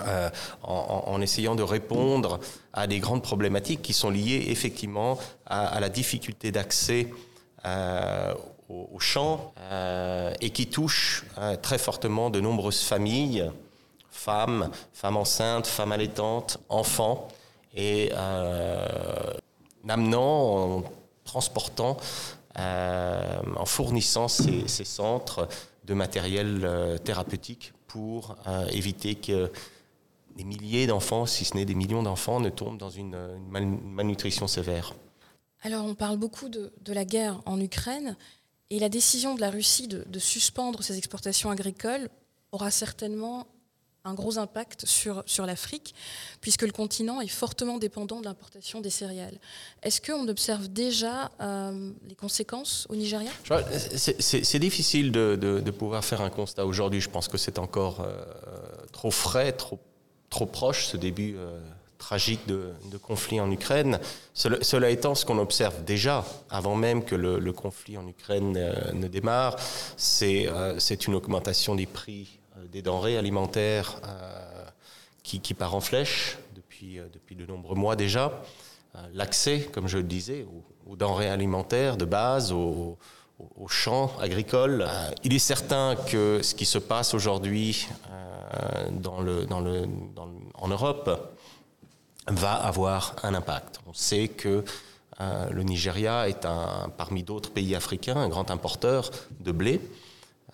Euh, 0.05 0.29
en, 0.63 1.03
en, 1.07 1.21
essayant 1.21 1.55
de 1.55 1.63
répondre 1.63 2.39
à 2.73 2.85
des 2.85 2.99
grandes 2.99 3.23
problématiques 3.23 3.81
qui 3.81 3.93
sont 3.93 4.11
liées 4.11 4.45
effectivement 4.49 5.17
à, 5.47 5.79
la 5.79 5.89
difficulté 5.89 6.51
d'accès 6.51 7.07
euh, 7.65 8.33
aux, 8.69 8.99
champs 8.99 9.53
euh, 9.71 10.33
et 10.41 10.49
qui 10.49 10.67
touchent 10.67 11.25
euh, 11.37 11.55
très 11.55 11.77
fortement 11.77 12.29
de 12.29 12.39
nombreuses 12.39 12.81
familles, 12.81 13.49
femmes, 14.11 14.69
femmes 14.93 15.17
enceintes, 15.17 15.67
femmes 15.67 15.93
allaitantes, 15.93 16.59
enfants, 16.69 17.27
et 17.75 18.11
euh, 18.13 19.33
amenant, 19.87 20.83
transportant, 21.27 21.97
en 22.55 23.65
fournissant 23.65 24.27
ces, 24.27 24.67
centres 24.67 25.47
de 25.85 25.93
matériel 25.93 26.99
thérapeutique 27.03 27.73
pour 27.85 28.35
éviter 28.71 29.13
que 29.13 29.51
des 30.37 30.43
milliers 30.43 30.87
d'enfants, 30.87 31.25
si 31.25 31.45
ce 31.45 31.55
n'est 31.55 31.65
des 31.65 31.75
millions 31.75 32.03
d'enfants, 32.03 32.39
ne 32.39 32.49
tombent 32.49 32.77
dans 32.77 32.89
une, 32.89 33.17
malnutrition 33.49 34.47
sévère. 34.47 34.95
Alors 35.63 35.85
on 35.85 35.95
parle 35.95 36.17
beaucoup 36.17 36.47
de, 36.47 36.71
la 36.87 37.03
guerre 37.03 37.41
en 37.45 37.59
Ukraine 37.59 38.15
et 38.69 38.79
la 38.79 38.89
décision 38.89 39.35
de 39.35 39.41
la 39.41 39.49
Russie 39.49 39.87
de, 39.87 40.19
suspendre 40.19 40.83
ses 40.83 40.97
exportations 40.97 41.49
agricoles 41.49 42.09
aura 42.51 42.71
certainement 42.71 43.47
un 44.07 44.13
gros 44.13 44.37
impact 44.37 44.85
sur, 44.85 45.23
sur 45.25 45.45
l'Afrique, 45.45 45.93
puisque 46.41 46.63
le 46.63 46.71
continent 46.71 47.21
est 47.21 47.27
fortement 47.27 47.77
dépendant 47.77 48.19
de 48.19 48.25
l'importation 48.25 48.81
des 48.81 48.89
céréales. 48.89 49.37
Est-ce 49.83 50.01
qu'on 50.01 50.27
observe 50.27 50.67
déjà 50.67 51.31
euh, 51.41 51.91
les 52.07 52.15
conséquences 52.15 52.87
au 52.89 52.95
Nigeria? 52.95 53.31
C'est 53.99 54.59
difficile 54.59 55.11
de, 55.11 55.35
de, 55.35 55.71
pouvoir 55.71 56.03
faire 56.03 56.21
un 56.21 56.29
constat 56.29 56.65
aujourd'hui. 56.65 57.01
Je 57.01 57.09
pense 57.09 57.27
que 57.27 57.37
c'est 57.37 57.59
encore 57.59 58.01
euh, 58.01 58.15
trop 58.91 59.11
frais, 59.11 59.51
trop 59.51 59.79
trop 60.29 60.45
proche, 60.45 60.85
ce 60.85 60.97
début 60.97 61.35
euh, 61.37 61.59
tragique 61.97 62.45
de, 62.47 62.73
conflit 63.01 63.39
en 63.39 63.51
Ukraine. 63.51 63.99
Cela, 64.33 64.89
étant, 64.89 65.15
ce 65.15 65.25
qu'on 65.25 65.39
observe 65.39 65.83
déjà, 65.83 66.25
avant 66.49 66.75
même 66.75 67.03
que 67.03 67.15
le, 67.15 67.53
conflit 67.53 67.97
en 67.97 68.07
Ukraine 68.07 68.55
euh, 68.57 68.91
ne 68.93 69.07
démarre, 69.07 69.55
c'est 69.97 71.07
une 71.07 71.15
augmentation 71.15 71.75
des 71.75 71.85
prix 71.85 72.36
des 72.71 72.81
denrées 72.81 73.17
alimentaires 73.17 73.99
euh, 74.05 74.65
qui, 75.23 75.39
qui, 75.39 75.53
part 75.53 75.75
en 75.75 75.81
flèche 75.81 76.37
depuis, 76.55 76.99
euh, 76.99 77.07
depuis 77.13 77.35
de 77.35 77.45
nombreux 77.45 77.75
mois 77.75 77.95
déjà. 77.95 78.41
L'accès, 79.13 79.69
comme 79.71 79.87
je 79.87 79.97
le 79.97 80.03
disais, 80.03 80.47
aux, 80.87 80.95
denrées 80.95 81.29
alimentaires 81.29 81.97
de 81.97 82.05
base, 82.05 82.51
aux, 82.51 82.97
champs 83.67 84.11
agricoles. 84.19 84.87
il 85.23 85.35
est 85.35 85.39
certain 85.39 85.95
que 85.95 86.41
ce 86.41 86.55
qui 86.55 86.65
se 86.65 86.79
passe 86.79 87.13
aujourd'hui 87.13 87.87
euh, 88.09 88.89
en 90.55 90.67
Europe 90.67 91.35
va 92.27 92.53
avoir 92.53 93.15
un 93.23 93.33
impact. 93.35 93.79
On 93.85 93.93
sait 93.93 94.27
que 94.27 94.63
euh, 95.19 95.49
le 95.49 95.63
Nigeria 95.63 96.29
est 96.29 96.47
parmi 96.97 97.23
d'autres 97.23 97.51
pays 97.51 97.75
africains 97.75 98.17
un 98.17 98.29
grand 98.29 98.51
importeur 98.51 99.09
de 99.39 99.51
blé 99.51 99.81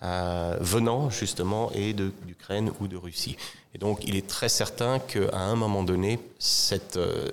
euh, 0.04 0.58
venant 0.60 1.08
justement 1.08 1.72
et 1.72 1.94
d'Ukraine 1.94 2.70
ou 2.78 2.88
de 2.88 2.96
Russie. 2.96 3.38
Et 3.74 3.78
donc 3.78 4.04
il 4.04 4.16
est 4.16 4.26
très 4.26 4.50
certain 4.50 4.98
qu'à 4.98 5.38
un 5.38 5.56
moment 5.56 5.82
donné, 5.82 6.18
cette, 6.38 6.98
euh, 6.98 7.30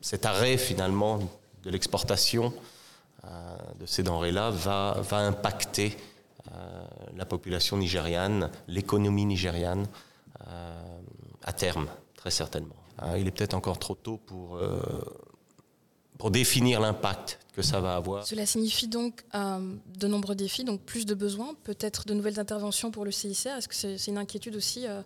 cet 0.00 0.24
arrêt 0.24 0.56
finalement 0.56 1.18
de 1.62 1.70
l'exportation 1.70 2.54
euh, 3.24 3.56
de 3.80 3.84
ces 3.84 4.02
denrées-là 4.02 4.48
va, 4.50 4.96
va 5.02 5.18
impacter 5.18 5.96
la 7.16 7.24
population 7.24 7.76
nigériane, 7.76 8.50
l'économie 8.68 9.24
nigériane 9.24 9.86
à 11.42 11.52
terme, 11.52 11.88
très 12.16 12.30
certainement. 12.30 12.76
Euh, 13.02 13.18
il 13.18 13.26
est 13.26 13.30
peut-être 13.30 13.54
encore 13.54 13.78
trop 13.78 13.94
tôt 13.94 14.18
pour, 14.18 14.60
pour 16.18 16.30
définir 16.30 16.80
l'impact 16.80 17.40
que 17.54 17.62
ça 17.62 17.80
va 17.80 17.94
avoir. 17.94 18.26
Cela 18.26 18.46
signifie 18.46 18.88
donc 18.88 19.24
euh, 19.34 19.74
de 19.96 20.06
nombreux 20.06 20.34
défis, 20.34 20.64
donc 20.64 20.80
plus 20.82 21.06
de 21.06 21.14
besoins, 21.14 21.54
peut-être 21.64 22.04
de 22.06 22.14
nouvelles 22.14 22.40
interventions 22.40 22.90
pour 22.90 23.04
le 23.04 23.10
CICR. 23.10 23.56
Est-ce 23.58 23.68
que 23.68 23.74
c'est 23.74 23.92
est 23.94 24.06
une 24.08 24.18
inquiétude 24.18 24.56
aussi 24.56 24.86
euh, 24.86 25.00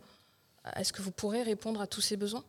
Est-ce 0.76 0.92
que 0.92 1.02
vous 1.02 1.10
pourrez 1.10 1.42
répondre 1.42 1.80
à 1.80 1.86
tous 1.86 2.00
ces 2.00 2.16
besoins? 2.16 2.44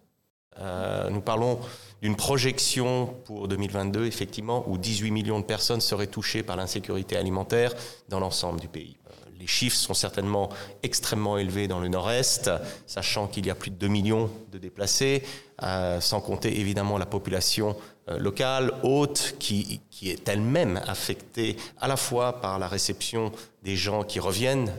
Euh, 0.60 1.10
nous 1.10 1.22
parlons 1.22 1.60
d'une 2.02 2.16
projection 2.16 3.08
pour 3.26 3.48
2022, 3.48 4.06
effectivement, 4.06 4.64
où 4.68 4.78
18 4.78 5.12
millions 5.12 5.40
de 5.40 5.46
personnes 5.46 5.82
seraient 5.82 6.08
touchées 6.08 6.44
par 6.44 6.56
l'insécurité 6.56 7.16
alimentaire 7.18 7.74
dans 8.10 8.20
l'ensemble 8.20 8.60
du 8.60 8.68
pays. 8.68 8.98
Les 9.40 9.48
chiffres 9.48 9.78
sont 9.78 9.94
certainement 9.94 10.50
extrêmement 10.84 11.38
élevés 11.38 11.68
dans 11.68 11.80
le 11.80 11.88
nord-est, 11.88 12.52
sachant 12.86 13.28
qu'il 13.28 13.46
y 13.46 13.50
a 13.50 13.56
plus 13.56 13.72
de 13.72 13.78
2 13.78 13.88
millions 13.88 14.30
de 14.52 14.58
déplacés, 14.58 15.24
euh, 15.64 16.02
sans 16.02 16.20
compter 16.20 16.60
évidemment 16.60 16.98
la 16.98 17.06
population 17.06 17.76
euh, 18.10 18.18
locale, 18.18 18.74
haute, 18.84 19.36
qui, 19.40 19.82
est 20.02 20.28
elle-même 20.30 20.82
affectée 20.88 21.58
à 21.80 21.88
la 21.88 21.98
fois 21.98 22.42
par 22.42 22.60
la 22.60 22.68
réception 22.68 23.32
des 23.64 23.76
gens 23.76 24.04
qui 24.04 24.20
reviennent 24.20 24.72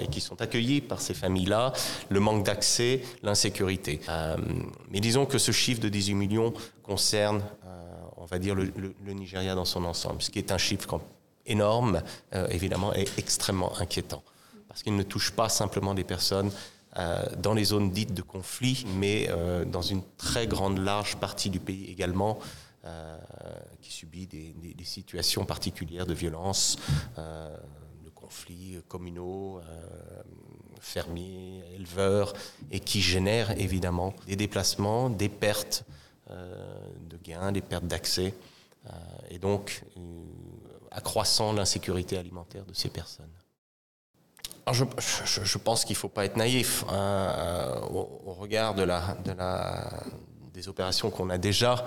et 0.00 0.06
qui 0.08 0.20
sont 0.20 0.40
accueillis 0.42 0.82
par 0.82 1.00
ces 1.00 1.14
familles-là, 1.14 1.72
le 2.10 2.20
manque 2.20 2.44
d'accès, 2.44 3.02
l'insécurité. 3.22 4.00
Euh, 4.10 4.36
mais 4.90 5.00
disons 5.00 5.24
que 5.24 5.38
ce 5.38 5.52
chiffre 5.52 5.80
de 5.80 5.88
18 5.88 6.14
millions 6.14 6.52
concerne, 6.82 7.42
on 8.18 8.26
va 8.26 8.38
dire, 8.38 8.54
le, 8.54 8.72
le, 8.76 9.12
Nigeria 9.12 9.54
dans 9.54 9.64
son 9.64 9.84
ensemble, 9.84 10.20
ce 10.20 10.30
qui 10.30 10.38
est 10.38 10.52
un 10.52 10.58
chiffre 10.58 10.86
énorme, 11.46 12.02
euh, 12.34 12.46
évidemment, 12.48 12.94
et 12.94 13.06
extrêmement 13.18 13.78
inquiétant. 13.78 14.22
Parce 14.68 14.82
qu'il 14.82 14.96
ne 14.96 15.02
touche 15.02 15.30
pas 15.30 15.48
simplement 15.48 15.94
des 15.94 16.04
personnes 16.04 16.50
euh, 16.98 17.24
dans 17.38 17.54
les 17.54 17.64
zones 17.64 17.90
dites 17.90 18.14
de 18.14 18.22
conflit, 18.22 18.86
mais 18.96 19.28
euh, 19.30 19.64
dans 19.64 19.82
une 19.82 20.02
très 20.16 20.46
grande, 20.46 20.78
large 20.78 21.16
partie 21.16 21.50
du 21.50 21.60
pays 21.60 21.90
également, 21.90 22.38
qui 23.82 23.92
subit 23.92 24.28
des, 24.28 24.54
des, 24.62 24.84
situations 24.84 25.44
particulières 25.44 26.06
de 26.06 26.14
violence, 26.14 26.78
de 27.16 28.10
conflits 28.14 28.78
communaux, 28.86 29.60
fermiers, 30.78 31.64
éleveurs, 31.74 32.32
et 32.70 32.78
qui 32.78 33.00
génèrent 33.00 33.60
évidemment 33.60 34.14
des 34.28 34.36
déplacements, 34.36 35.10
des 35.10 35.28
pertes 35.28 35.82
de 36.30 37.16
gains, 37.24 37.50
des 37.50 37.60
pertes 37.60 37.88
d'accès. 37.88 38.34
et 39.30 39.40
donc, 39.40 39.82
accroissant 40.96 41.52
l'insécurité 41.52 42.16
alimentaire 42.16 42.64
de 42.64 42.74
ces 42.74 42.88
personnes. 42.88 43.30
Je, 44.72 45.58
pense 45.58 45.84
qu'il 45.84 45.94
ne 45.94 45.98
faut 45.98 46.08
pas 46.08 46.24
être 46.24 46.36
naïf 46.36 46.84
hein, 46.88 46.94
euh, 46.94 47.80
au, 47.92 48.32
regard 48.32 48.74
des 48.74 50.68
opérations 50.68 51.10
qu'on 51.10 51.30
a 51.30 51.38
déjà. 51.38 51.84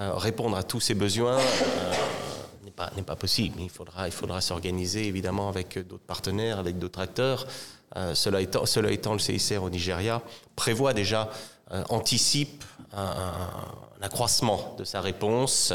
Euh, 0.00 0.12
répondre 0.14 0.56
à 0.56 0.64
tous 0.64 0.80
ces 0.80 0.94
besoins 0.94 1.38
euh, 1.38 1.92
n'est 2.96 3.02
pas, 3.02 3.14
possible. 3.14 3.60
Il 3.60 3.70
faudra, 3.70 4.40
s'organiser 4.40 5.06
évidemment 5.06 5.48
avec 5.48 5.78
d'autres 5.86 6.04
partenaires, 6.04 6.58
avec 6.58 6.78
d'autres 6.78 7.00
acteurs. 7.00 7.46
Cela, 8.14 8.40
étant, 8.40 9.12
le 9.12 9.18
CICR 9.20 9.62
au 9.62 9.70
Nigeria 9.70 10.20
prévoit 10.56 10.92
déjà, 10.92 11.30
anticipe 11.88 12.64
un, 12.92 13.02
un, 13.02 14.02
accroissement 14.02 14.74
de 14.78 14.84
sa 14.84 15.00
réponse 15.00 15.72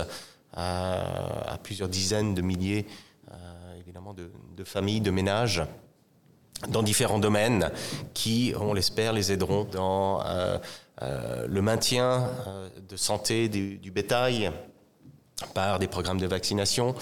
à, 0.53 1.57
plusieurs 1.63 1.89
dizaines 1.89 2.33
de 2.33 2.41
milliers, 2.41 2.85
euh, 3.31 3.79
évidemment, 3.79 4.13
de, 4.13 4.63
familles, 4.63 5.01
de 5.01 5.11
ménages 5.11 5.63
dans 6.69 6.83
différents 6.83 7.19
domaines 7.19 7.71
qui, 8.13 8.53
on 8.59 8.73
l'espère, 8.73 9.13
les 9.13 9.31
aideront 9.31 9.63
dans 9.63 10.23
euh, 10.23 10.57
euh, 11.01 11.47
le 11.47 11.61
maintien 11.61 12.29
de 12.87 12.95
santé 12.95 13.49
du, 13.49 13.91
bétail 13.91 14.51
par 15.55 15.79
des 15.79 15.87
programmes 15.87 16.19
de 16.19 16.27
vaccination, 16.27 16.93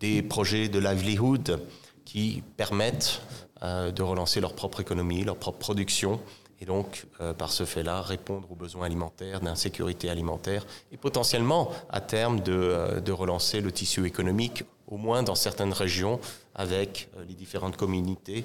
des 0.00 0.20
projets 0.22 0.68
de 0.68 0.78
livelihood 0.78 1.62
qui 2.04 2.42
permettent 2.58 3.22
de 3.62 4.02
relancer 4.02 4.42
leur 4.42 4.54
propre 4.54 4.80
économie, 4.80 5.24
leur 5.24 5.36
propre 5.36 5.58
production 5.58 6.20
et 6.62 6.64
donc, 6.64 7.06
euh, 7.20 7.32
par 7.32 7.50
ce 7.50 7.64
fait-là, 7.64 8.02
répondre 8.02 8.46
aux 8.52 8.54
besoins 8.54 8.86
alimentaires, 8.86 9.40
d'insécurité 9.40 10.08
alimentaire, 10.08 10.64
et 10.92 10.96
potentiellement, 10.96 11.72
à 11.90 12.00
terme, 12.00 12.38
de, 12.38 12.52
euh, 12.52 13.00
relancer 13.14 13.60
le 13.60 13.72
tissu 13.72 14.06
économique, 14.06 14.62
au 14.86 14.96
moins 14.96 15.24
dans 15.24 15.34
certaines 15.34 15.72
régions, 15.72 16.20
avec 16.54 17.08
euh, 17.16 17.24
les 17.28 17.34
différentes 17.34 17.76
communautés, 17.76 18.44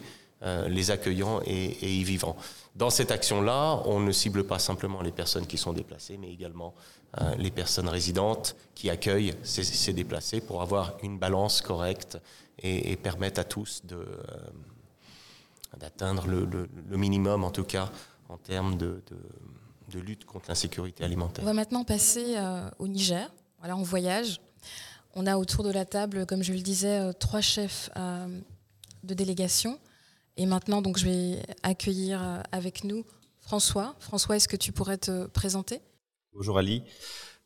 les 0.68 0.92
accueillant 0.92 1.42
et, 1.48 2.00
y 2.00 2.04
vivant. 2.04 2.36
Dans 2.76 2.92
cette 2.92 3.10
action-là, 3.10 3.82
on 3.86 4.00
ne 4.00 4.12
cible 4.12 4.44
pas 4.44 4.60
simplement 4.60 5.02
les 5.02 5.12
personnes 5.12 5.48
qui 5.48 5.58
sont 5.58 5.74
déplacées, 5.74 6.16
mais 6.16 6.32
également 6.32 6.76
les 7.40 7.50
personnes 7.50 7.90
résidentes 7.90 8.56
qui 8.76 8.92
accueillent 8.92 9.34
ces, 9.42 9.94
déplacés 9.94 10.40
pour 10.40 10.62
avoir 10.62 10.94
une 11.02 11.18
balance 11.18 11.62
correcte 11.62 12.20
et, 12.60 12.92
et 12.92 12.96
permettre 12.98 13.40
à 13.40 13.46
tous 13.46 13.82
de 13.84 14.06
d'atteindre 15.80 16.28
le, 16.28 16.46
le, 16.46 16.70
le, 16.90 16.98
minimum, 16.98 17.44
en 17.44 17.52
tout 17.52 17.64
cas, 17.64 17.92
en 18.30 18.38
termes 18.38 18.78
de, 18.78 19.02
de, 19.10 19.18
de 19.92 20.00
lutte 20.00 20.26
contre 20.26 20.46
l'insécurité 20.50 21.04
alimentaire. 21.04 21.44
On 21.44 21.48
va 21.48 21.54
maintenant 21.54 21.84
passer 21.84 22.36
euh, 22.38 22.70
au 22.80 22.88
Niger. 22.88 23.30
Voilà, 23.60 23.76
on 23.76 23.84
voyage. 23.84 24.40
On 25.16 25.26
a 25.26 25.38
autour 25.38 25.64
de 25.64 25.72
la 25.72 25.86
table, 25.86 26.26
comme 26.26 26.44
je 26.44 26.54
le 26.54 26.60
disais, 26.60 27.00
euh, 27.00 27.14
trois 27.14 27.42
chefs 27.42 27.90
euh, 27.98 28.40
de 29.04 29.14
délégation. 29.14 29.80
Et 30.38 30.46
maintenant, 30.46 30.82
donc, 30.82 30.98
je 30.98 31.06
vais 31.06 31.44
accueillir 31.64 32.44
avec 32.52 32.84
nous 32.84 33.04
François. 33.40 33.96
François, 34.00 34.36
est-ce 34.36 34.48
que 34.48 34.56
tu 34.58 34.72
pourrais 34.72 34.98
te 34.98 35.26
présenter? 35.28 35.82
Bonjour 36.34 36.60
Ali. 36.60 36.84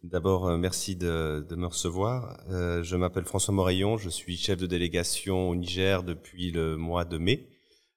D'abord, 0.03 0.57
merci 0.57 0.95
de, 0.95 1.45
de, 1.47 1.55
me 1.55 1.67
recevoir. 1.67 2.39
Euh, 2.49 2.81
je 2.81 2.95
m'appelle 2.95 3.23
François 3.23 3.53
Moraillon, 3.53 3.97
je 3.97 4.09
suis 4.09 4.35
chef 4.35 4.57
de 4.57 4.65
délégation 4.65 5.47
au 5.47 5.55
Niger 5.55 6.01
depuis 6.01 6.51
le 6.51 6.75
mois 6.75 7.05
de 7.05 7.19
mai 7.19 7.47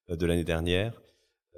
de 0.08 0.26
l'année 0.26 0.44
dernière. 0.44 1.00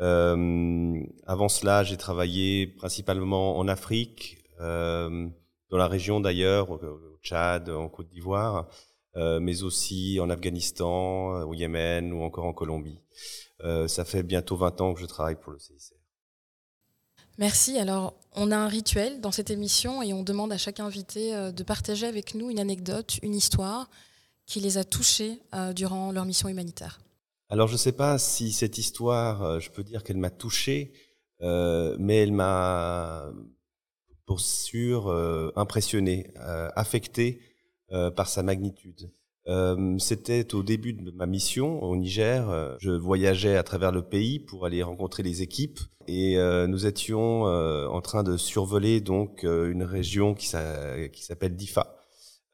Euh, 0.01 1.03
avant 1.27 1.49
cela, 1.49 1.85
j'ai 1.85 1.97
travaillé 1.97 2.67
principalement 2.67 3.59
en 3.59 3.67
Afrique, 3.69 4.39
euh, 4.61 5.29
dans 5.71 5.79
la 5.79 5.89
région 5.89 6.21
d'ailleurs, 6.21 6.71
au, 6.71 6.81
Tchad, 7.23 7.69
en 7.71 7.89
Côte 7.89 8.09
d'Ivoire, 8.09 8.69
euh, 9.17 9.41
mais 9.41 9.63
aussi 9.63 10.19
en 10.21 10.31
Afghanistan, 10.31 11.43
au 11.43 11.55
Yémen 11.55 12.13
ou 12.13 12.23
encore 12.23 12.45
en 12.45 12.53
Colombie. 12.53 13.01
Euh, 13.65 13.89
ça 13.89 14.05
fait 14.05 14.23
bientôt 14.23 14.57
20 14.57 14.81
ans 14.81 14.95
que 14.95 15.01
je 15.01 15.07
travaille 15.07 15.37
pour 15.37 15.53
le 15.53 15.59
CICR. 15.59 15.97
Merci. 17.39 17.79
Alors, 17.79 18.15
on 18.33 18.51
a 18.51 18.57
un 18.57 18.69
rituel 18.69 19.21
dans 19.21 19.33
cette 19.33 19.51
émission 19.51 20.03
et 20.03 20.13
on 20.13 20.23
demande 20.23 20.53
à 20.53 20.59
chaque 20.59 20.81
invité 20.81 21.35
euh, 21.35 21.53
de 21.53 21.63
partager 21.63 22.07
avec 22.07 22.35
nous 22.35 22.51
une 22.51 22.59
anecdote, 22.59 23.19
une 23.23 23.35
histoire 23.35 23.89
qui 24.47 24.61
les 24.61 24.79
a 24.79 24.85
touchés 24.85 25.41
durant 25.75 26.13
leur 26.13 26.25
mission 26.25 26.49
humanitaire. 26.49 27.01
Alors 27.49 27.69
je 27.69 27.75
ne 27.75 27.79
sais 27.79 27.93
pas 27.93 28.19
si 28.19 28.53
cette 28.53 28.77
histoire, 28.79 29.43
euh, 29.43 29.61
je 29.61 29.71
peux 29.71 29.85
dire 29.85 30.03
qu'elle 30.03 30.17
m'a 30.17 30.31
touché, 30.31 30.93
euh, 31.43 31.97
mais 32.01 32.17
elle 32.17 32.33
m'a 32.33 33.31
pour 34.27 34.41
sûr 34.41 35.07
euh, 35.09 35.53
impressionné, 35.55 36.33
euh, 36.41 36.69
affecté 36.75 37.41
euh, 37.93 38.11
par 38.11 38.29
sa 38.29 38.43
magnitude. 38.43 39.13
Euh, 39.47 39.97
c'était 39.99 40.55
au 40.57 40.65
début 40.65 40.93
de 40.93 41.09
ma 41.13 41.27
mission 41.27 41.81
au 41.85 41.97
Niger. 41.97 42.77
je 42.81 42.91
voyageais 42.91 43.57
à 43.57 43.63
travers 43.63 43.93
le 43.93 44.03
pays 44.03 44.41
pour 44.41 44.67
aller 44.67 44.83
rencontrer 44.83 45.23
les 45.23 45.43
équipes 45.43 45.79
et 46.09 46.37
nous 46.67 46.87
étions 46.87 47.43
en 47.45 48.01
train 48.01 48.25
de 48.25 48.37
survoler 48.37 49.01
donc 49.01 49.45
une 49.45 49.85
région 49.85 50.35
qui 50.35 50.49
s'appelle 50.49 51.55
Difa 51.55 51.97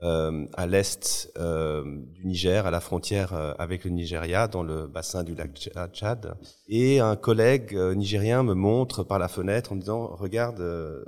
à 0.03 0.67
l'est 0.67 1.33
euh, 1.37 1.85
du 2.13 2.27
Niger, 2.27 2.67
à 2.67 2.71
la 2.71 2.81
frontière 2.81 3.35
euh, 3.35 3.53
avec 3.59 3.85
le 3.85 3.91
Nigeria, 3.91 4.49
dans 4.49 4.65
le 4.65 4.89
bassin 4.89 5.23
du 5.23 5.35
lac 5.35 5.57
Tchad. 5.93 6.37
Et 6.67 6.99
un 6.99 7.15
collègue 7.15 7.75
euh, 7.77 7.95
nigérien 7.95 8.43
me 8.43 8.55
montre 8.55 9.05
par 9.05 9.19
la 9.19 9.29
fenêtre 9.29 9.73
en 9.73 9.77
me 9.77 9.81
disant 9.81 10.09
Regarde 10.09 10.61
euh, 10.61 11.05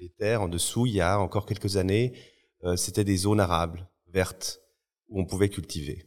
les 0.00 0.10
terres 0.10 0.42
en 0.42 0.48
dessous, 0.48 0.86
il 0.86 0.94
y 0.94 1.00
a 1.00 1.20
encore 1.20 1.46
quelques 1.46 1.76
années, 1.76 2.12
euh, 2.64 2.74
c'était 2.76 3.04
des 3.04 3.16
zones 3.16 3.40
arables, 3.40 3.88
vertes, 4.12 4.60
où 5.08 5.20
on 5.20 5.24
pouvait 5.24 5.48
cultiver. 5.48 6.06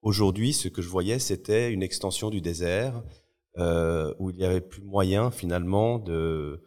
Aujourd'hui, 0.00 0.54
ce 0.54 0.68
que 0.68 0.80
je 0.80 0.88
voyais, 0.88 1.18
c'était 1.18 1.70
une 1.72 1.82
extension 1.82 2.30
du 2.30 2.40
désert 2.40 3.02
où 4.18 4.30
il 4.30 4.36
n'y 4.36 4.44
avait 4.44 4.62
plus 4.62 4.82
moyen 4.82 5.30
finalement 5.30 5.98
de 5.98 6.62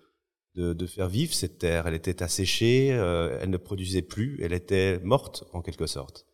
de, 0.55 0.73
de, 0.73 0.85
faire 0.87 1.07
vivre 1.07 1.33
cette 1.33 1.57
terre. 1.59 1.87
Elle 1.87 1.93
était 1.93 2.23
asséchée, 2.23 2.89
euh, 2.91 3.37
elle 3.41 3.49
ne 3.49 3.57
produisait 3.57 4.01
plus, 4.01 4.39
elle 4.41 4.53
était 4.53 4.99
morte 5.03 5.43
en 5.53 5.61
quelque 5.61 5.87
sorte. 5.87 6.25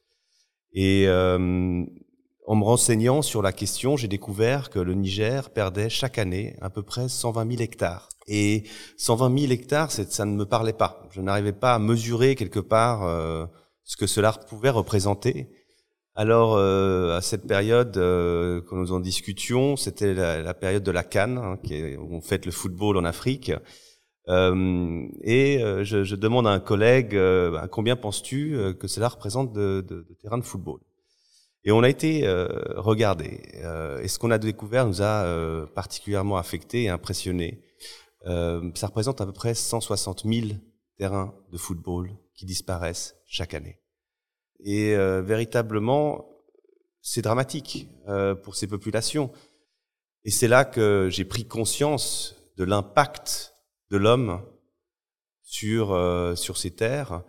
Et 0.73 1.07
euh, 1.07 1.85
en 2.47 2.55
me 2.55 2.63
renseignant 2.63 3.21
sur 3.21 3.41
la 3.41 3.51
question, 3.51 3.97
j'ai 3.97 4.07
découvert 4.07 4.69
que 4.69 4.79
le 4.79 4.93
Niger 4.93 5.51
perdait 5.51 5.89
chaque 5.89 6.17
année 6.17 6.55
à 6.61 6.69
peu 6.69 6.81
près 6.81 7.07
120 7.07 7.49
000 7.49 7.61
hectares. 7.61 8.09
Et 8.27 8.63
120 8.97 9.39
000 9.39 9.51
hectares, 9.51 9.91
ça 9.91 10.25
ne 10.25 10.35
me 10.35 10.45
parlait 10.45 10.73
pas. 10.73 11.07
Je 11.11 11.21
n'arrivais 11.21 11.53
pas 11.53 11.75
à 11.75 11.79
mesurer 11.79 12.35
quelque 12.35 12.59
part 12.59 13.03
euh, 13.03 13.45
ce 13.83 13.97
que 13.97 14.07
cela 14.07 14.31
pouvait 14.31 14.69
représenter. 14.69 15.49
Alors, 16.13 16.55
euh, 16.55 17.17
à 17.17 17.21
cette 17.21 17.47
période, 17.47 17.95
euh, 17.97 18.61
quand 18.67 18.75
nous 18.75 18.91
en 18.91 18.99
discutions, 18.99 19.77
c'était 19.77 20.13
la, 20.13 20.41
la, 20.41 20.53
période 20.53 20.83
de 20.83 20.91
la 20.91 21.03
Cannes, 21.03 21.37
hein, 21.37 21.57
qui 21.63 21.75
est, 21.75 21.95
où 21.95 22.13
on 22.13 22.21
fête 22.21 22.45
le 22.45 22.51
football 22.51 22.97
en 22.97 23.05
Afrique. 23.05 23.53
Euh, 24.27 25.07
et 25.21 25.63
euh, 25.63 25.83
je, 25.83 26.03
je, 26.03 26.15
demande 26.15 26.45
à 26.45 26.51
un 26.51 26.59
collègue 26.59 27.15
euh, 27.15 27.57
à 27.57 27.67
combien 27.67 27.95
penses-tu 27.95 28.55
euh, 28.55 28.73
que 28.73 28.87
cela 28.87 29.07
représente 29.07 29.51
de, 29.51 29.83
de, 29.87 30.05
de, 30.07 30.13
terrain 30.21 30.37
de 30.37 30.43
football? 30.43 30.79
Et 31.63 31.71
on 31.71 31.81
a 31.81 31.89
été 31.89 32.27
euh, 32.27 32.47
regardé. 32.75 33.41
et 34.01 34.07
ce 34.07 34.17
qu'on 34.17 34.31
a 34.31 34.39
découvert 34.39 34.87
nous 34.87 35.03
a 35.03 35.67
particulièrement 35.75 36.37
affecté 36.37 36.83
et 36.83 36.89
impressionné. 36.89 37.63
ça 38.25 38.87
représente 38.87 39.21
à 39.21 39.27
peu 39.27 39.31
près 39.31 39.53
160 39.53 40.23
000 40.25 40.47
terrains 40.97 41.35
de 41.51 41.57
football 41.57 42.09
qui 42.33 42.47
disparaissent 42.47 43.15
chaque 43.27 43.53
année. 43.53 43.79
Et 44.63 44.95
véritablement, 45.21 46.25
c'est 47.01 47.21
dramatique 47.21 47.87
pour 48.43 48.55
ces 48.55 48.65
populations. 48.65 49.31
Et 50.23 50.31
c'est 50.31 50.47
là 50.47 50.65
que 50.65 51.09
j'ai 51.11 51.25
pris 51.25 51.45
conscience 51.45 52.35
de 52.57 52.63
l'impact 52.63 53.50
de 53.91 53.98
l'homme 53.98 54.41
sur, 55.43 55.95
sur 56.36 56.57
ces 56.57 56.71
terres, 56.71 57.24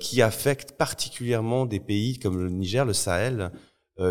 qui 0.00 0.20
affecte 0.20 0.72
particulièrement 0.72 1.64
des 1.64 1.80
pays 1.80 2.18
comme 2.18 2.38
le 2.42 2.50
Niger, 2.50 2.84
le 2.84 2.92
Sahel, 2.92 3.52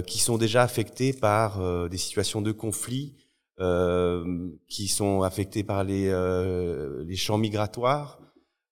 qui 0.08 0.20
sont 0.20 0.38
déjà 0.38 0.64
affectés 0.64 1.14
par 1.14 1.90
des 1.90 1.98
situations 1.98 2.42
de 2.42 2.52
conflit, 2.52 3.16
euh, 3.62 4.52
qui 4.70 4.88
sont 4.88 5.22
affectés 5.24 5.66
par 5.66 5.84
les, 5.84 6.08
euh, 6.08 7.04
les 7.04 7.18
champs 7.18 7.38
migratoires, 7.38 8.22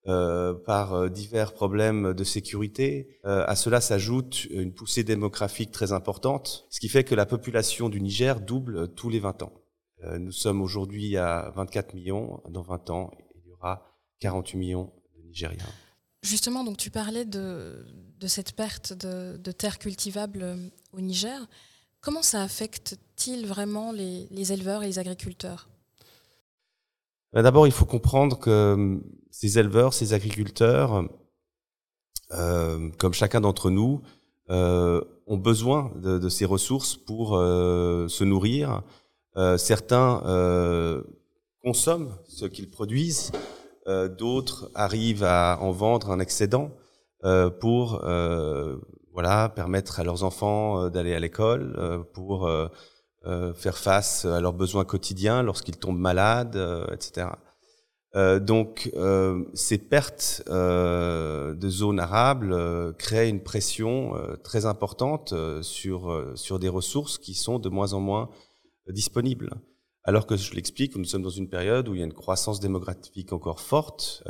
euh, 0.08 0.54
par 0.54 1.10
divers 1.10 1.54
problèmes 1.54 2.14
de 2.14 2.24
sécurité. 2.24 3.20
à 3.26 3.58
cela 3.58 3.82
s'ajoute 3.82 4.46
une 4.46 4.74
poussée 4.74 5.04
démographique 5.04 5.72
très 5.72 5.92
importante, 5.92 6.66
ce 6.70 6.80
qui 6.80 6.88
fait 6.88 7.04
que 7.04 7.16
la 7.16 7.26
population 7.26 7.90
du 7.90 8.00
Niger 8.00 8.40
double 8.40 8.88
tous 8.96 9.10
les 9.10 9.20
20 9.20 9.44
ans. 9.44 9.52
Nous 10.04 10.32
sommes 10.32 10.62
aujourd'hui 10.62 11.18
à 11.18 11.52
24 11.56 11.94
millions. 11.94 12.42
Dans 12.50 12.62
20 12.62 12.90
ans, 12.92 13.12
il 13.36 13.50
y 13.50 13.52
aura 13.52 13.84
48 14.20 14.58
millions 14.58 14.92
de 15.16 15.24
Nigériens. 15.28 15.66
Justement, 16.22 16.64
donc 16.64 16.78
tu 16.78 16.92
parlais 16.92 17.26
de, 17.26 17.86
de 18.20 18.28
cette 18.28 18.54
perte 18.54 18.94
de, 18.94 19.38
de 19.38 19.52
terres 19.52 19.80
cultivables 19.80 20.58
au 20.94 21.02
Niger. 21.02 21.48
Comment 22.02 22.22
ça 22.22 22.42
affecte-t-il 22.44 23.46
vraiment 23.48 23.92
les, 23.92 24.54
éleveurs 24.54 24.84
et 24.84 24.88
les 24.88 25.00
agriculteurs? 25.00 25.68
Ben, 27.34 27.42
D'abord, 27.42 27.68
il 27.68 27.74
faut 27.74 27.86
comprendre 27.86 28.40
que 28.40 29.02
ces 29.32 29.60
éleveurs, 29.60 29.94
ces 29.94 30.14
agriculteurs, 30.14 31.06
euh, 32.32 32.90
comme 32.98 33.14
chacun 33.14 33.42
d'entre 33.42 33.70
nous, 33.70 34.02
euh, 34.50 35.02
ont 35.26 35.38
besoin 35.38 35.92
de, 35.98 36.30
ces 36.30 36.46
ressources 36.46 36.96
pour 36.96 37.36
euh, 37.36 38.08
se 38.08 38.24
nourrir. 38.24 38.84
Certains 39.58 41.04
consomment 41.64 42.16
ce 42.28 42.46
qu'ils 42.46 42.70
produisent, 42.70 43.32
d'autres 43.86 44.72
arrivent 44.76 45.24
à 45.24 45.58
en 45.62 45.72
vendre 45.72 46.12
un 46.12 46.20
excédent 46.20 46.72
pour 47.60 48.02
voilà, 49.18 49.50
permettre 49.50 50.00
à 50.00 50.04
leurs 50.04 50.24
enfants 50.24 50.80
euh, 50.80 50.90
d'aller 50.92 51.16
à 51.16 51.20
l'école 51.20 51.74
euh, 51.80 52.04
pour 52.14 52.48
euh, 52.48 52.68
faire 53.56 53.80
face 53.80 54.26
à 54.26 54.40
leurs 54.40 54.54
besoins 54.54 54.86
quotidiens 54.86 55.42
lorsqu'ils 55.42 55.78
tombent 55.78 56.00
malades, 56.00 56.58
etc. 56.94 57.28
donc, 58.40 58.90
ces 59.54 59.78
pertes 59.78 60.44
de 60.48 61.70
zones 61.70 62.00
arables 62.00 62.56
créent 62.98 63.28
une 63.28 63.44
pression 63.44 64.14
très 64.46 64.66
importante 64.66 65.34
sur, 65.62 66.32
sur 66.36 66.58
des 66.58 66.70
ressources 66.70 67.18
qui 67.18 67.34
sont 67.34 67.60
de 67.60 67.68
moins 67.68 67.92
en 67.92 68.00
moins 68.00 68.30
disponibles. 68.90 69.52
Alors 70.04 70.26
que 70.26 70.38
je 70.38 70.54
l'explique, 70.54 70.96
nous 70.96 71.06
sommes 71.06 71.24
dans 71.24 71.30
une 71.30 71.50
période 71.50 71.90
où 71.90 71.96
il 71.96 72.00
y 72.00 72.02
a 72.02 72.06
une 72.06 72.14
croissance 72.14 72.60
démographique 72.60 73.34
encore 73.34 73.60
forte. 73.60 74.24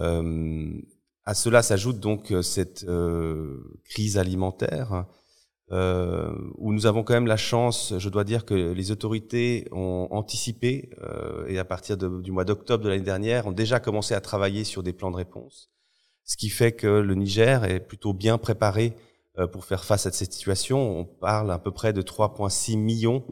À 1.28 1.34
cela 1.34 1.62
s'ajoute 1.62 2.00
donc 2.00 2.32
euh, 2.32 2.42
cette 2.42 2.86
euh, 2.86 3.60
crise 3.84 4.18
alimentaire 4.18 5.06
euh, 5.74 6.34
où 6.58 6.72
nous 6.72 6.86
avons 6.86 7.04
quand 7.04 7.14
même 7.14 7.28
la 7.28 7.36
chance, 7.36 7.94
je 7.98 8.08
dois 8.08 8.24
dire 8.24 8.46
que 8.46 8.54
les 8.54 8.92
autorités 8.92 9.68
ont 9.74 10.08
anticipé 10.10 10.90
et 11.50 11.60
à 11.60 11.66
partir 11.66 11.98
du 11.98 12.32
mois 12.32 12.46
d'octobre 12.46 12.86
de 12.86 12.90
l'année 12.90 13.04
dernière 13.04 13.46
ont 13.46 13.52
déjà 13.52 13.82
commencé 13.82 14.14
à 14.14 14.22
travailler 14.22 14.64
sur 14.64 14.84
des 14.84 14.94
plans 14.94 15.12
de 15.12 15.18
réponse, 15.18 15.70
ce 16.24 16.38
qui 16.38 16.48
fait 16.48 16.72
que 16.72 16.88
le 16.88 17.16
Niger 17.16 17.66
est 17.66 17.82
plutôt 17.82 18.14
bien 18.14 18.38
préparé 18.38 18.94
pour 19.52 19.66
faire 19.66 19.84
face 19.84 20.06
à 20.06 20.12
cette 20.14 20.32
situation. 20.32 21.00
On 21.00 21.04
parle 21.04 21.52
à 21.52 21.60
peu 21.60 21.72
près 21.72 21.92
de 21.92 22.02
3,6 22.02 22.78
millions 22.78 23.26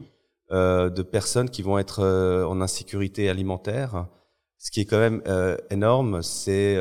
de 0.50 1.02
personnes 1.02 1.50
qui 1.50 1.62
vont 1.62 1.78
être 1.78 2.04
en 2.46 2.60
insécurité 2.60 3.28
alimentaire. 3.28 4.06
Ce 4.58 4.70
qui 4.70 4.80
est 4.80 4.84
quand 4.84 4.98
même 4.98 5.22
énorme, 5.70 6.22
c'est 6.22 6.76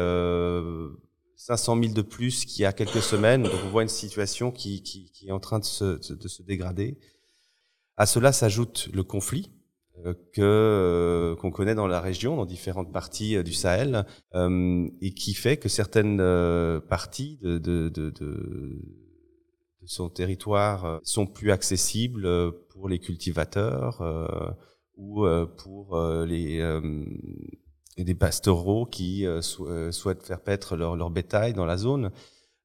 500 1.45 1.79
000 1.81 1.93
de 1.93 2.01
plus 2.01 2.45
qu'il 2.45 2.63
y 2.63 2.65
a 2.65 2.73
quelques 2.73 3.01
semaines. 3.01 3.43
Donc 3.43 3.53
on 3.65 3.69
voit 3.69 3.83
une 3.83 3.89
situation 3.89 4.51
qui, 4.51 4.81
qui, 4.81 5.11
qui 5.11 5.27
est 5.27 5.31
en 5.31 5.39
train 5.39 5.59
de 5.59 5.65
se, 5.65 6.13
de 6.13 6.27
se, 6.27 6.41
dégrader. 6.41 6.97
À 7.97 8.05
cela 8.05 8.31
s'ajoute 8.31 8.89
le 8.93 9.03
conflit 9.03 9.51
euh, 10.05 10.13
que 10.33 10.41
euh, 10.41 11.35
qu'on 11.35 11.51
connaît 11.51 11.75
dans 11.75 11.87
la 11.87 12.01
région, 12.01 12.35
dans 12.35 12.45
différentes 12.45 12.91
parties 12.91 13.37
euh, 13.37 13.43
du 13.43 13.53
Sahel, 13.53 14.05
euh, 14.33 14.87
et 15.01 15.13
qui 15.13 15.33
fait 15.33 15.57
que 15.57 15.69
certaines 15.69 16.17
parties 16.89 17.37
de, 17.43 17.59
de, 17.59 17.89
de, 17.89 18.09
de, 18.09 18.81
son 19.85 20.09
territoire 20.09 20.99
sont 21.03 21.25
plus 21.25 21.51
accessibles 21.51 22.51
pour 22.69 22.89
les 22.89 22.99
cultivateurs 22.99 24.01
ou 24.97 25.25
pour 25.57 25.99
les 26.25 26.61
des 28.03 28.15
pastoraux 28.15 28.85
qui 28.85 29.25
euh, 29.25 29.41
euh, 29.61 29.91
souhaitent 29.91 30.23
faire 30.23 30.41
paître 30.41 30.75
leur, 30.75 30.95
leur, 30.95 31.09
bétail 31.09 31.53
dans 31.53 31.65
la 31.65 31.77
zone. 31.77 32.11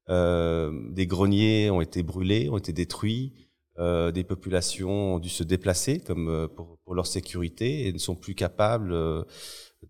Euh, 0.09 0.71
des 0.91 1.07
greniers 1.07 1.69
ont 1.69 1.81
été 1.81 2.03
brûlés, 2.03 2.49
ont 2.49 2.57
été 2.57 2.73
détruits. 2.73 3.33
Euh, 3.79 4.11
des 4.11 4.25
populations 4.25 5.15
ont 5.15 5.19
dû 5.19 5.29
se 5.29 5.43
déplacer 5.43 6.01
comme 6.01 6.27
euh, 6.27 6.47
pour, 6.47 6.77
pour, 6.83 6.93
leur 6.93 7.07
sécurité 7.07 7.87
et 7.87 7.93
ne 7.93 7.97
sont 7.97 8.15
plus 8.15 8.35
capables 8.35 8.93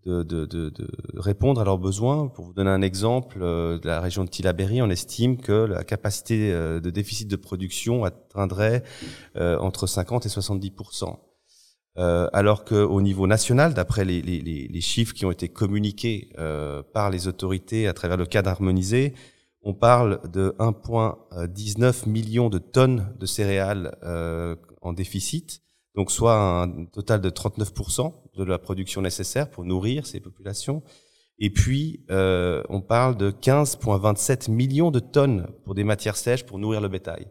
de, 0.04 0.72
répondre 1.14 1.60
à 1.60 1.64
leurs 1.64 1.78
besoins. 1.78 2.28
Pour 2.28 2.46
vous 2.46 2.52
donner 2.52 2.70
un 2.70 2.82
exemple, 2.82 3.38
de 3.38 3.86
la 3.86 4.00
région 4.00 4.24
de 4.24 4.30
Tilaberi, 4.30 4.82
on 4.82 4.90
estime 4.90 5.36
que 5.36 5.52
la 5.52 5.84
capacité 5.84 6.52
de 6.52 6.90
déficit 6.90 7.28
de 7.28 7.36
production 7.36 8.04
atteindrait 8.04 8.82
entre 9.36 9.86
50 9.86 10.26
et 10.26 10.28
70% 10.28 11.16
euh, 11.98 12.28
alors 12.32 12.64
qu'au 12.64 13.02
niveau 13.02 13.26
national, 13.26 13.74
d'après 13.74 14.04
les, 14.04 14.22
les, 14.22 14.80
chiffres 14.80 15.12
qui 15.12 15.26
ont 15.26 15.30
été 15.30 15.48
communiqués 15.48 16.30
euh, 16.38 16.82
par 16.82 17.10
les 17.10 17.28
autorités 17.28 17.86
à 17.86 17.92
travers 17.92 18.16
le 18.16 18.24
cadre 18.24 18.48
harmonisé, 18.48 19.12
on 19.62 19.74
parle 19.74 20.20
de 20.30 20.54
1,19 20.58 22.08
million 22.08 22.48
de 22.48 22.58
tonnes 22.58 23.14
de 23.18 23.26
céréales 23.26 23.96
euh, 24.02 24.56
en 24.80 24.92
déficit, 24.92 25.62
donc 25.94 26.10
soit 26.10 26.62
un 26.62 26.84
total 26.86 27.20
de 27.20 27.30
39% 27.30 28.12
de 28.36 28.44
la 28.44 28.58
production 28.58 29.02
nécessaire 29.02 29.50
pour 29.50 29.64
nourrir 29.64 30.06
ces 30.06 30.20
populations. 30.20 30.82
Et 31.38 31.50
puis, 31.50 32.04
euh, 32.10 32.62
on 32.68 32.80
parle 32.80 33.16
de 33.16 33.30
15,27 33.30 34.50
millions 34.50 34.90
de 34.90 35.00
tonnes 35.00 35.48
pour 35.64 35.74
des 35.74 35.84
matières 35.84 36.16
sèches 36.16 36.44
pour 36.44 36.58
nourrir 36.58 36.80
le 36.80 36.88
bétail. 36.88 37.26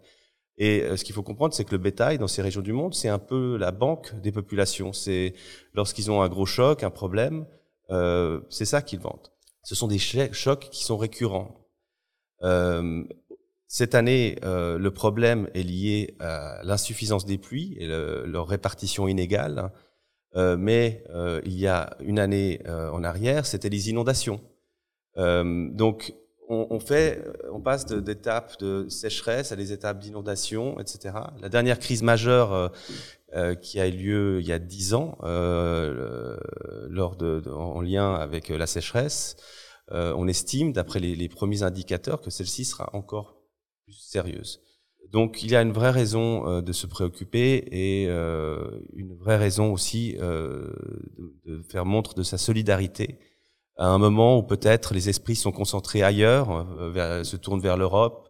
Et 0.57 0.81
euh, 0.81 0.97
ce 0.97 1.03
qu'il 1.03 1.15
faut 1.15 1.23
comprendre, 1.23 1.53
c'est 1.53 1.63
que 1.63 1.71
le 1.71 1.77
bétail, 1.77 2.17
dans 2.17 2.27
ces 2.27 2.41
régions 2.41 2.61
du 2.61 2.73
monde, 2.73 2.93
c'est 2.93 3.09
un 3.09 3.19
peu 3.19 3.57
la 3.57 3.71
banque 3.71 4.13
des 4.21 4.31
populations. 4.31 4.93
C'est 4.93 5.33
lorsqu'ils 5.73 6.11
ont 6.11 6.21
un 6.21 6.29
gros 6.29 6.45
choc, 6.45 6.83
un 6.83 6.89
problème, 6.89 7.45
euh, 7.89 8.41
c'est 8.49 8.65
ça 8.65 8.81
qu'ils 8.81 8.99
vendent. 8.99 9.31
Ce 9.63 9.75
sont 9.75 9.87
des 9.87 9.99
chocs 9.99 10.69
qui 10.71 10.83
sont 10.83 10.97
récurrents. 10.97 11.57
Euh, 13.71 13.77
cette 13.81 13.95
année, 13.95 14.37
euh, 14.43 14.77
le 14.77 14.91
problème 14.91 15.49
est 15.53 15.63
lié 15.63 16.15
à 16.19 16.61
l'insuffisance 16.63 17.25
des 17.25 17.37
pluies 17.37 17.75
et 17.79 17.87
le, 17.87 18.25
leur 18.25 18.47
répartition 18.47 19.07
inégale. 19.07 19.71
Euh, 20.35 20.55
mais 20.57 21.03
euh, 21.09 21.41
il 21.45 21.59
y 21.59 21.67
a 21.67 21.97
une 21.99 22.19
année 22.19 22.61
en 22.67 23.03
arrière, 23.03 23.45
c'était 23.45 23.69
les 23.69 23.89
inondations. 23.89 24.41
donc, 25.15 26.13
on, 26.53 26.79
fait, 26.79 27.23
on 27.51 27.61
passe 27.61 27.85
d'étapes 27.85 28.59
de, 28.59 28.87
sécheresse 28.89 29.51
à 29.51 29.55
des 29.55 29.71
étapes 29.71 29.99
d'inondation, 29.99 30.79
etc. 30.79 31.15
La 31.41 31.49
dernière 31.49 31.79
crise 31.79 32.03
majeure 32.03 32.53
euh, 32.53 32.67
euh, 33.35 33.55
qui 33.55 33.79
a 33.79 33.87
eu 33.87 33.91
lieu 33.91 34.39
il 34.41 34.47
y 34.47 34.51
a 34.51 34.59
dix 34.59 34.93
ans, 34.93 35.17
euh, 35.23 36.37
lors 36.89 37.15
de, 37.15 37.41
en 37.49 37.81
lien 37.81 38.13
avec 38.15 38.49
la 38.49 38.67
sécheresse, 38.67 39.37
on 39.93 40.27
estime, 40.27 40.71
d'après 40.71 40.99
les, 40.99 41.29
premiers 41.29 41.63
indicateurs, 41.63 42.21
que 42.21 42.29
celle-ci 42.29 42.63
sera 42.63 42.89
encore 42.93 43.40
plus 43.83 43.93
sérieuse. 43.93 44.61
Donc 45.11 45.43
il 45.43 45.51
y 45.51 45.55
a 45.55 45.61
une 45.61 45.73
vraie 45.73 45.91
raison 45.91 46.61
de 46.61 46.71
se 46.71 46.87
préoccuper 46.87 47.65
et 47.71 48.05
une 48.05 49.15
vraie 49.15 49.37
raison 49.37 49.73
aussi 49.73 50.13
de, 50.13 51.61
faire 51.69 51.85
montre 51.85 52.13
de 52.13 52.23
sa 52.23 52.37
solidarité 52.37 53.19
à 53.81 53.87
un 53.87 53.97
moment 53.97 54.37
où 54.37 54.43
peut-être 54.43 54.93
les 54.93 55.09
esprits 55.09 55.35
sont 55.35 55.51
concentrés 55.51 56.03
ailleurs, 56.03 56.67
euh, 56.79 57.23
se 57.23 57.35
tournent 57.35 57.61
vers 57.61 57.77
l'Europe, 57.77 58.29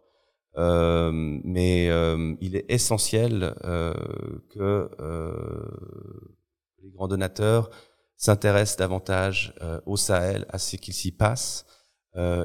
euh, 0.56 1.10
mais 1.12 1.90
euh, 1.90 2.34
il 2.40 2.56
est 2.56 2.64
essentiel 2.70 3.54
que 4.48 4.88
les 6.82 6.90
grands 6.90 7.08
donateurs 7.08 7.70
s'intéressent 8.16 8.78
davantage 8.78 9.54
au 9.84 9.96
Sahel, 9.96 10.46
à 10.48 10.58
ce 10.58 10.76
qu'il 10.76 10.94
s'y 10.94 11.12
passe, 11.12 11.66
euh, 11.66 11.71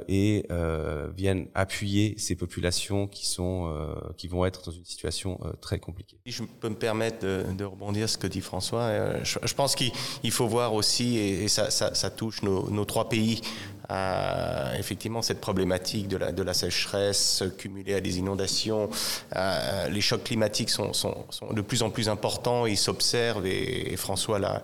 et 0.08 0.46
euh, 0.50 1.10
viennent 1.16 1.48
appuyer 1.54 2.16
ces 2.18 2.36
populations 2.36 3.06
qui 3.06 3.26
sont 3.26 3.70
euh, 3.70 3.96
qui 4.16 4.30
vont 4.30 4.46
être 4.46 4.64
dans 4.64 4.72
une 4.72 4.86
situation 4.86 5.40
euh, 5.44 5.52
très 5.60 5.78
compliquée. 5.78 6.18
Si 6.26 6.32
je 6.32 6.44
peux 6.44 6.70
me 6.70 6.76
permettre 6.76 7.20
de, 7.20 7.44
de 7.52 7.66
rebondir 7.66 8.08
ce 8.08 8.18
que 8.18 8.28
dit 8.28 8.40
François, 8.40 8.84
euh, 8.84 9.20
je, 9.24 9.40
je 9.44 9.54
pense 9.54 9.76
qu'il 9.76 9.92
il 10.24 10.32
faut 10.32 10.48
voir 10.48 10.74
aussi, 10.74 11.18
et, 11.18 11.48
ça, 11.50 11.70
ça, 11.70 11.94
ça, 11.94 12.10
touche 12.10 12.44
nos, 12.44 12.70
nos 12.70 12.86
trois 12.86 13.10
pays, 13.10 13.42
euh, 13.90 14.74
effectivement 14.78 15.22
cette 15.22 15.42
problématique 15.42 16.08
de 16.08 16.16
la, 16.18 16.32
de 16.32 16.44
la 16.44 16.54
sécheresse 16.54 17.44
cumulée 17.58 17.96
à 17.96 18.00
des 18.02 18.20
inondations. 18.20 18.90
Euh, 19.36 19.90
les 19.90 20.02
chocs 20.02 20.24
climatiques 20.24 20.70
sont, 20.70 20.94
sont, 20.94 21.26
sont, 21.30 21.52
de 21.52 21.62
plus 21.62 21.84
en 21.84 21.90
plus 21.90 22.08
importants, 22.08 22.66
ils 22.66 22.78
s'observent, 22.78 23.46
et, 23.46 23.92
et, 23.92 23.98
François 23.98 24.40
l'a 24.40 24.64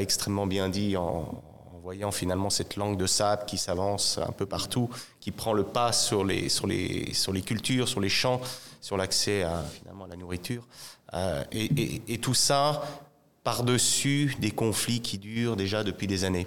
extrêmement 0.00 0.46
bien 0.46 0.68
dit 0.68 0.96
en, 0.96 1.42
voyant 1.84 2.12
finalement 2.12 2.48
cette 2.48 2.76
langue 2.76 2.96
de 2.96 3.06
sable 3.06 3.44
qui 3.44 3.58
s'avance 3.58 4.16
un 4.16 4.32
peu 4.32 4.46
partout, 4.46 4.88
qui 5.20 5.30
prend 5.30 5.52
le 5.52 5.64
pas 5.64 5.92
sur 5.92 6.24
les, 6.24 6.48
sur 6.48 6.66
les, 6.66 7.12
sur 7.12 7.30
les 7.30 7.42
cultures, 7.42 7.88
sur 7.88 8.00
les 8.00 8.08
champs, 8.08 8.40
sur 8.80 8.96
l'accès 8.96 9.42
à, 9.42 9.62
finalement, 9.64 10.06
à 10.06 10.08
la 10.08 10.16
nourriture. 10.16 10.66
Euh, 11.12 11.44
et, 11.52 12.18
tout 12.18 12.32
ça 12.32 12.82
par-dessus 13.44 14.34
des 14.40 14.50
conflits 14.50 15.00
qui 15.00 15.18
durent 15.18 15.56
déjà 15.56 15.84
depuis 15.84 16.06
des 16.06 16.24
années. 16.24 16.46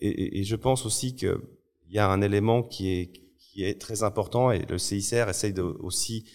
Et, 0.00 0.38
et 0.38 0.44
je 0.44 0.54
pense 0.54 0.86
aussi 0.86 1.16
qu'il 1.16 1.40
y 1.88 1.98
a 1.98 2.08
un 2.08 2.22
élément 2.22 2.62
qui 2.62 2.92
est, 2.92 3.12
qui 3.38 3.64
est 3.64 3.80
très 3.80 4.04
important, 4.04 4.52
et 4.52 4.60
le 4.60 4.78
CICR 4.78 5.28
essaye 5.28 5.52
de 5.52 5.62
aussi 5.62 6.30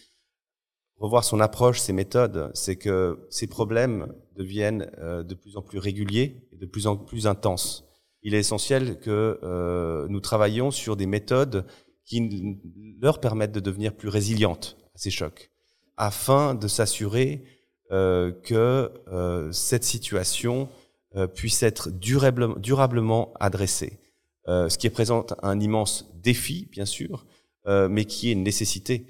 revoir 0.98 1.24
son 1.24 1.40
approche, 1.40 1.80
ses 1.80 1.94
méthodes, 1.94 2.52
c'est 2.54 2.76
que 2.76 3.26
ces 3.30 3.48
problèmes 3.48 4.14
deviennent 4.36 4.92
euh, 4.98 5.24
de 5.24 5.36
plus 5.36 5.56
en 5.56 5.62
plus 5.62 5.80
réguliers 5.80 6.36
et 6.52 6.58
de 6.58 6.66
plus 6.66 6.86
en 6.86 6.98
plus 6.98 7.28
intenses 7.28 7.85
il 8.26 8.34
est 8.34 8.40
essentiel 8.40 9.00
que 9.00 9.40
euh, 9.44 10.08
nous 10.10 10.20
travaillions 10.20 10.72
sur 10.72 10.98
des 10.98 11.06
méthodes 11.06 11.64
qui 12.04 12.58
leur 13.00 13.22
permettent 13.22 13.52
de 13.52 13.60
devenir 13.60 13.94
plus 13.94 14.10
résilientes 14.10 14.78
à 14.96 14.98
ces 14.98 15.12
chocs, 15.12 15.52
afin 15.96 16.56
de 16.56 16.68
s'assurer 16.68 17.44
euh, 17.92 18.32
que 18.32 18.92
euh, 19.08 19.52
cette 19.52 19.84
situation 19.84 20.68
euh, 21.16 21.28
puisse 21.28 21.62
être 21.62 21.92
durable, 21.92 22.60
durablement 22.60 23.32
adressée. 23.40 24.00
Euh, 24.48 24.70
ce 24.70 24.78
qui 24.80 24.88
représente 24.88 25.36
un 25.44 25.60
immense 25.60 26.12
défi, 26.16 26.68
bien 26.72 26.86
sûr, 26.86 27.28
euh, 27.68 27.88
mais 27.88 28.06
qui 28.06 28.30
est 28.30 28.34
une 28.34 28.44
nécessité 28.44 29.08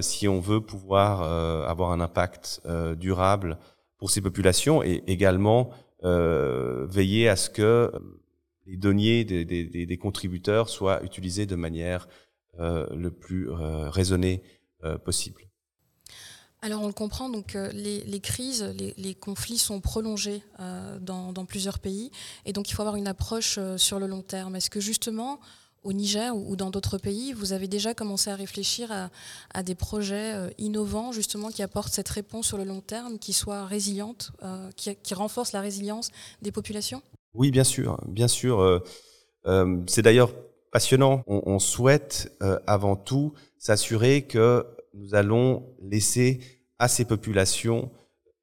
si 0.00 0.28
on 0.28 0.38
veut 0.38 0.60
pouvoir 0.60 1.22
avoir 1.68 1.90
un 1.90 1.98
impact 1.98 2.62
durable 2.96 3.58
pour 3.98 4.08
ces 4.12 4.20
populations 4.20 4.80
et 4.84 5.02
également 5.08 5.70
veiller 6.04 7.28
à 7.28 7.34
ce 7.34 7.50
que 7.50 7.90
les 8.70 8.76
deniers 8.76 9.24
des, 9.24 9.98
contributeurs 9.98 10.68
soient 10.68 11.02
utilisés 11.02 11.46
de 11.46 11.56
manière 11.56 12.08
euh, 12.58 12.86
le 12.94 13.10
plus 13.10 13.50
euh, 13.50 13.90
raisonnée 13.90 14.42
euh, 14.84 14.96
possible. 14.96 15.42
Alors 16.62 16.82
on 16.82 16.86
le 16.86 16.92
comprend, 16.92 17.30
donc 17.30 17.54
les, 17.54 18.20
crises, 18.20 18.62
les, 18.98 19.14
conflits 19.14 19.56
sont 19.56 19.80
prolongés 19.80 20.42
dans, 21.00 21.46
plusieurs 21.48 21.78
pays, 21.78 22.10
et 22.44 22.52
donc 22.52 22.68
il 22.68 22.74
faut 22.74 22.82
avoir 22.82 22.96
une 22.96 23.08
approche 23.08 23.58
sur 23.78 23.98
le 23.98 24.06
long 24.06 24.20
terme. 24.20 24.56
Est-ce 24.56 24.68
que 24.68 24.78
justement 24.78 25.40
au 25.84 25.94
Niger 25.94 26.36
ou, 26.36 26.56
dans 26.56 26.68
d'autres 26.68 26.98
pays, 26.98 27.32
vous 27.32 27.54
avez 27.54 27.66
déjà 27.66 27.94
commencé 27.94 28.28
à 28.28 28.36
réfléchir 28.36 28.92
à, 28.92 29.08
à 29.54 29.62
des 29.62 29.74
projets 29.74 30.34
innovants 30.58 31.12
justement 31.12 31.48
qui 31.48 31.62
apportent 31.62 31.94
cette 31.94 32.10
réponse 32.10 32.48
sur 32.48 32.58
le 32.58 32.64
long 32.64 32.82
terme, 32.82 33.18
qui 33.18 33.32
soit 33.32 33.64
résiliente, 33.64 34.32
qui, 34.76 34.94
qui 34.96 35.14
renforce 35.14 35.52
la 35.52 35.62
résilience 35.62 36.10
des 36.42 36.52
populations? 36.52 37.00
Oui, 37.34 37.50
bien 37.50 37.64
sûr, 37.64 37.98
bien 38.06 38.28
sûr. 38.28 38.60
Euh, 38.60 38.80
euh, 39.46 39.82
c'est 39.86 40.02
d'ailleurs 40.02 40.32
passionnant. 40.72 41.22
On, 41.26 41.58
souhaite 41.58 42.32
euh, 42.42 42.58
avant 42.66 42.96
tout 42.96 43.32
s'assurer 43.58 44.22
que 44.22 44.66
nous 44.94 45.14
allons 45.14 45.64
laisser 45.80 46.40
à 46.78 46.88
ces 46.88 47.04
populations 47.04 47.90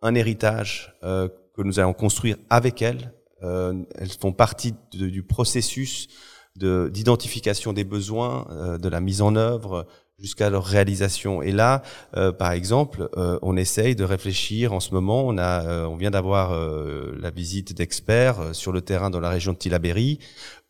un 0.02 0.14
héritage 0.16 0.96
que 1.02 1.64
nous 1.64 1.80
allons 1.80 1.94
construire 1.94 2.38
avec 2.50 2.82
elles. 2.82 3.14
Elles 3.42 4.12
font 4.20 4.32
partie 4.32 4.76
du 4.92 5.24
processus 5.24 6.08
d'identification 6.56 7.74
des 7.74 7.84
besoins, 7.84 8.78
de 8.80 8.90
la 8.90 9.00
mise 9.00 9.22
en 9.22 9.36
œuvre, 9.36 9.88
jusqu'à 10.20 10.50
leur 10.50 10.66
réalisation. 10.66 11.42
Et 11.42 11.52
là, 11.52 11.84
euh, 12.16 12.32
par 12.32 12.52
exemple, 12.52 13.10
euh, 13.18 13.38
on 13.42 13.56
essaye 13.56 13.96
de 13.96 14.04
réfléchir 14.04 14.74
en 14.74 14.80
ce 14.80 14.94
moment. 14.94 15.24
On 15.26 15.38
a, 15.38 15.64
euh, 15.66 15.86
on 15.86 15.96
vient 15.96 16.12
d'avoir 16.12 16.54
euh, 16.54 17.16
la 17.20 17.30
visite 17.30 17.74
d'experts 17.74 18.40
euh, 18.40 18.54
sur 18.54 18.72
le 18.72 18.82
terrain 18.82 19.10
dans 19.10 19.20
la 19.20 19.30
région 19.30 19.54
de 19.54 19.58
Tillabéri, 19.58 20.20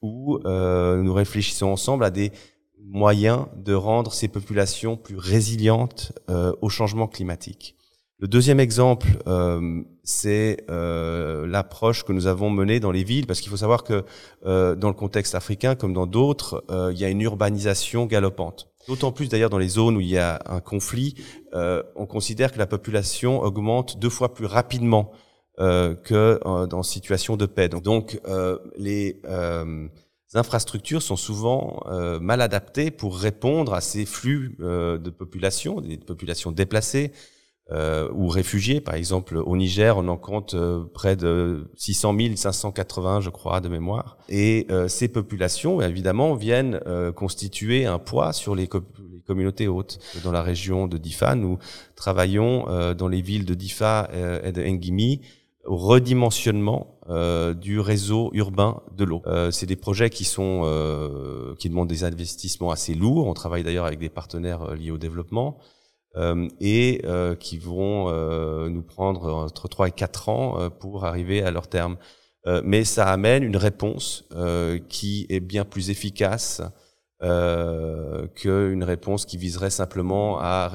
où 0.02 0.38
nous 0.46 1.14
réfléchissons 1.14 1.68
ensemble 1.68 2.04
à 2.04 2.12
des 2.12 2.32
moyens 2.80 3.48
de 3.56 3.74
rendre 3.74 4.14
ces 4.14 4.28
populations 4.28 4.96
plus 4.96 5.18
résilientes 5.18 6.12
au 6.62 6.70
changement 6.70 7.08
climatique. 7.08 7.76
Le 8.20 8.28
deuxième 8.28 8.60
exemple, 8.60 9.08
euh, 9.28 9.82
c'est 10.08 10.66
euh, 10.70 11.46
l'approche 11.46 12.04
que 12.04 12.14
nous 12.14 12.28
avons 12.28 12.50
menée 12.50 12.80
dans 12.80 12.92
les 12.92 13.04
villes, 13.04 13.28
parce 13.28 13.42
qu'il 13.42 13.52
faut 13.52 13.58
savoir 13.58 13.84
que 13.84 14.06
euh, 14.46 14.76
dans 14.76 14.88
le 14.88 14.94
contexte 14.96 15.36
africain, 15.36 15.76
comme 15.76 15.94
dans 15.94 16.08
d'autres, 16.08 16.64
il 16.92 16.98
y 16.98 17.06
a 17.06 17.10
une 17.10 17.22
urbanisation 17.22 18.06
galopante. 18.08 18.70
D'autant 18.88 19.12
plus 19.12 19.28
d'ailleurs 19.28 19.50
dans 19.50 19.58
les 19.58 19.68
zones 19.68 19.98
où 19.98 20.00
il 20.00 20.08
y 20.08 20.18
a 20.18 20.42
un 20.46 20.62
conflit, 20.62 21.16
euh, 21.54 21.84
on 21.98 22.06
considère 22.06 22.54
que 22.54 22.58
la 22.58 22.68
population 22.68 23.42
augmente 23.42 24.00
deux 24.00 24.10
fois 24.10 24.34
plus 24.34 24.46
rapidement 24.46 25.12
euh, 25.60 25.94
que 25.94 26.40
euh, 26.46 26.68
dans 26.68 26.84
situation 26.84 27.36
de 27.36 27.46
paix. 27.46 27.68
Donc, 27.68 28.22
euh, 28.28 28.58
les 28.78 29.22
euh, 29.26 29.90
infrastructures 30.34 31.02
sont 31.02 31.18
souvent 31.18 31.84
euh, 31.88 32.18
mal 32.22 32.40
adaptées 32.42 32.90
pour 32.90 33.18
répondre 33.18 33.74
à 33.74 33.82
ces 33.82 34.06
flux 34.06 34.56
de 34.60 35.10
population, 35.10 35.82
des 35.82 35.98
populations 35.98 36.54
déplacées, 36.54 37.12
euh, 37.72 38.10
ou 38.14 38.28
réfugiés. 38.30 38.82
Par 38.82 38.96
exemple, 38.96 39.38
au 39.38 39.58
Niger, 39.58 39.98
on 39.98 40.08
en 40.08 40.18
compte 40.18 40.54
euh, 40.54 40.86
près 40.94 41.16
de 41.16 41.70
600 41.76 42.16
000, 42.18 42.36
580, 42.36 43.22
je 43.22 43.30
crois, 43.30 43.60
de 43.62 43.70
mémoire. 43.70 44.18
Et 44.30 44.68
euh, 44.72 44.88
ces 44.88 45.08
populations, 45.08 45.82
évidemment, 45.82 46.36
viennent 46.36 46.80
euh, 46.88 47.12
constituer 47.12 47.86
un 47.86 48.00
poids 48.00 48.34
sur 48.34 48.56
les, 48.56 48.68
co 48.68 48.80
les, 49.12 49.22
communautés 49.22 49.68
hautes. 49.68 50.00
Dans 50.24 50.32
la 50.32 50.42
région 50.42 50.88
de 50.88 50.98
Difa, 50.98 51.36
nous 51.36 51.58
travaillons 51.96 52.70
euh, 52.70 52.94
dans 52.94 53.10
les 53.10 53.22
villes 53.22 53.46
de 53.46 53.54
Difa 53.54 54.10
euh, 54.14 54.42
et 54.44 54.52
de 54.52 54.64
Ngimi 54.64 55.22
au 55.66 55.76
redimensionnement 55.76 56.94
du 57.60 57.80
réseau 57.82 58.32
urbain 58.34 58.82
de 58.96 59.04
l'eau. 59.06 59.22
C'est 59.52 59.66
des 59.66 59.76
projets 59.78 60.10
qui 60.10 60.24
sont 60.26 60.62
qui 61.60 61.70
demandent 61.70 61.90
des 61.90 62.06
investissements 62.06 62.72
assez 62.72 62.94
lourds. 62.94 63.28
On 63.28 63.34
travaille 63.34 63.64
d'ailleurs 63.64 63.86
avec 63.86 64.00
des 64.00 64.08
partenaires 64.10 64.76
liés 64.76 64.92
au 64.92 64.98
développement. 64.98 65.58
Euh, 66.16 66.48
et 66.60 67.02
euh, 67.06 67.36
qui 67.36 67.58
vont 67.58 68.10
euh, 68.10 68.70
nous 68.70 68.82
prendre 68.82 69.32
entre 69.32 69.68
3 69.68 69.90
et 69.90 69.92
4 69.92 70.30
ans 70.30 70.70
pour 70.80 71.06
arriver 71.06 71.44
à 71.44 71.52
leur 71.52 71.68
terme. 71.68 71.98
mais 72.64 72.86
ça 72.86 73.12
amène 73.12 73.44
une 73.44 73.58
réponse 73.58 74.24
qui 74.88 75.26
est 75.30 75.42
bien 75.42 75.66
plus 75.66 75.90
efficace 75.90 76.62
qu'une 77.20 78.84
réponse 78.84 79.26
qui 79.26 79.38
viserait 79.38 79.70
simplement 79.70 80.40
à 80.40 80.72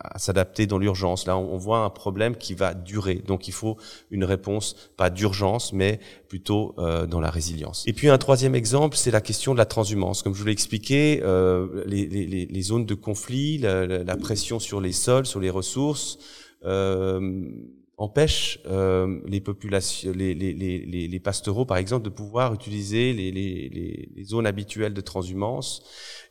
à 0.00 0.18
s'adapter 0.18 0.66
dans 0.66 0.78
l'urgence. 0.78 1.26
Là, 1.26 1.36
on 1.36 1.56
voit 1.56 1.78
un 1.78 1.90
problème 1.90 2.36
qui 2.36 2.54
va 2.54 2.74
durer. 2.74 3.16
Donc, 3.26 3.48
il 3.48 3.52
faut 3.52 3.76
une 4.10 4.24
réponse, 4.24 4.76
pas 4.96 5.10
d'urgence, 5.10 5.72
mais 5.72 6.00
plutôt 6.28 6.74
euh, 6.78 7.06
dans 7.06 7.20
la 7.20 7.30
résilience. 7.30 7.84
Et 7.86 7.92
puis, 7.92 8.08
un 8.08 8.18
troisième 8.18 8.54
exemple, 8.54 8.96
c'est 8.96 9.10
la 9.10 9.20
question 9.20 9.52
de 9.52 9.58
la 9.58 9.66
transhumance. 9.66 10.22
Comme 10.22 10.34
je 10.34 10.40
vous 10.40 10.46
l'ai 10.46 10.52
expliqué, 10.52 11.20
euh, 11.22 11.84
les, 11.86 12.06
les, 12.06 12.46
les, 12.46 12.62
zones 12.62 12.86
de 12.86 12.94
conflit, 12.94 13.58
la, 13.58 13.86
la, 13.86 14.16
pression 14.16 14.58
sur 14.58 14.80
les 14.80 14.92
sols, 14.92 15.26
sur 15.26 15.40
les 15.40 15.50
ressources, 15.50 16.18
euh, 16.64 17.48
empêche 17.96 18.58
euh, 18.66 19.20
les 19.26 19.40
populations, 19.40 20.12
les, 20.14 20.34
les, 20.34 20.52
les, 20.52 21.08
les, 21.08 21.20
pastoraux, 21.20 21.64
par 21.64 21.76
exemple, 21.76 22.04
de 22.04 22.10
pouvoir 22.10 22.52
utiliser 22.52 23.12
les, 23.12 23.30
les, 23.30 24.08
les 24.14 24.24
zones 24.24 24.46
habituelles 24.46 24.94
de 24.94 25.00
transhumance. 25.00 25.82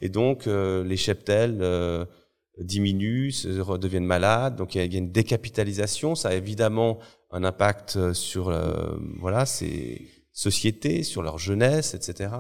Et 0.02 0.10
donc, 0.10 0.48
euh, 0.48 0.84
les 0.84 0.98
cheptels 0.98 1.60
euh, 1.62 2.06
diminuent, 2.60 3.32
redeviennent 3.60 4.06
malades. 4.06 4.56
Donc 4.56 4.76
il 4.76 4.94
y, 4.94 4.96
a, 4.96 5.00
une 5.00 5.12
décapitalisation. 5.12 6.16
Ça 6.16 6.30
a 6.30 6.34
évidemment 6.34 7.00
un 7.32 7.44
impact 7.44 8.14
sur 8.14 8.50
euh, 8.50 8.96
voilà 9.20 9.46
ces 9.46 10.08
sociétés, 10.32 11.04
sur 11.04 11.22
leur 11.22 11.38
jeunesse, 11.38 11.94
etc. 11.94 12.32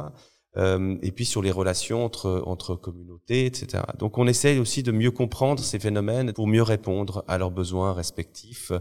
Euh, 0.55 0.97
et 1.01 1.11
puis 1.11 1.25
sur 1.25 1.41
les 1.41 1.51
relations 1.51 2.05
entre 2.05 2.43
entre 2.45 2.75
communautés, 2.75 3.47
etc. 3.47 3.83
Donc 3.97 4.17
on 4.17 4.27
essaye 4.27 4.59
aussi 4.59 4.83
de 4.83 4.91
mieux 4.91 5.11
comprendre 5.11 5.63
ces 5.63 5.79
phénomènes 5.79 6.31
pour 6.33 6.47
mieux 6.47 6.61
répondre 6.61 7.23
à 7.27 7.37
leurs 7.37 7.51
besoins 7.51 7.93
respectifs 7.93 8.71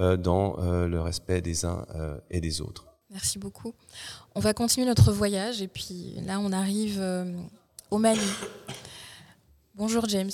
euh, 0.00 0.16
dans 0.16 0.56
euh, 0.60 0.86
le 0.86 1.00
respect 1.00 1.42
des 1.42 1.66
uns 1.66 1.84
euh, 1.94 2.16
et 2.30 2.40
des 2.40 2.62
autres. 2.62 2.86
Merci 3.10 3.38
beaucoup. 3.38 3.74
On 4.34 4.40
va 4.40 4.54
continuer 4.54 4.86
notre 4.86 5.12
voyage 5.12 5.60
et 5.60 5.68
puis 5.68 6.14
là 6.24 6.38
on 6.40 6.52
arrive 6.52 7.02
au 7.90 7.98
Mali. 7.98 8.20
Bonjour 9.74 10.08
James. 10.08 10.30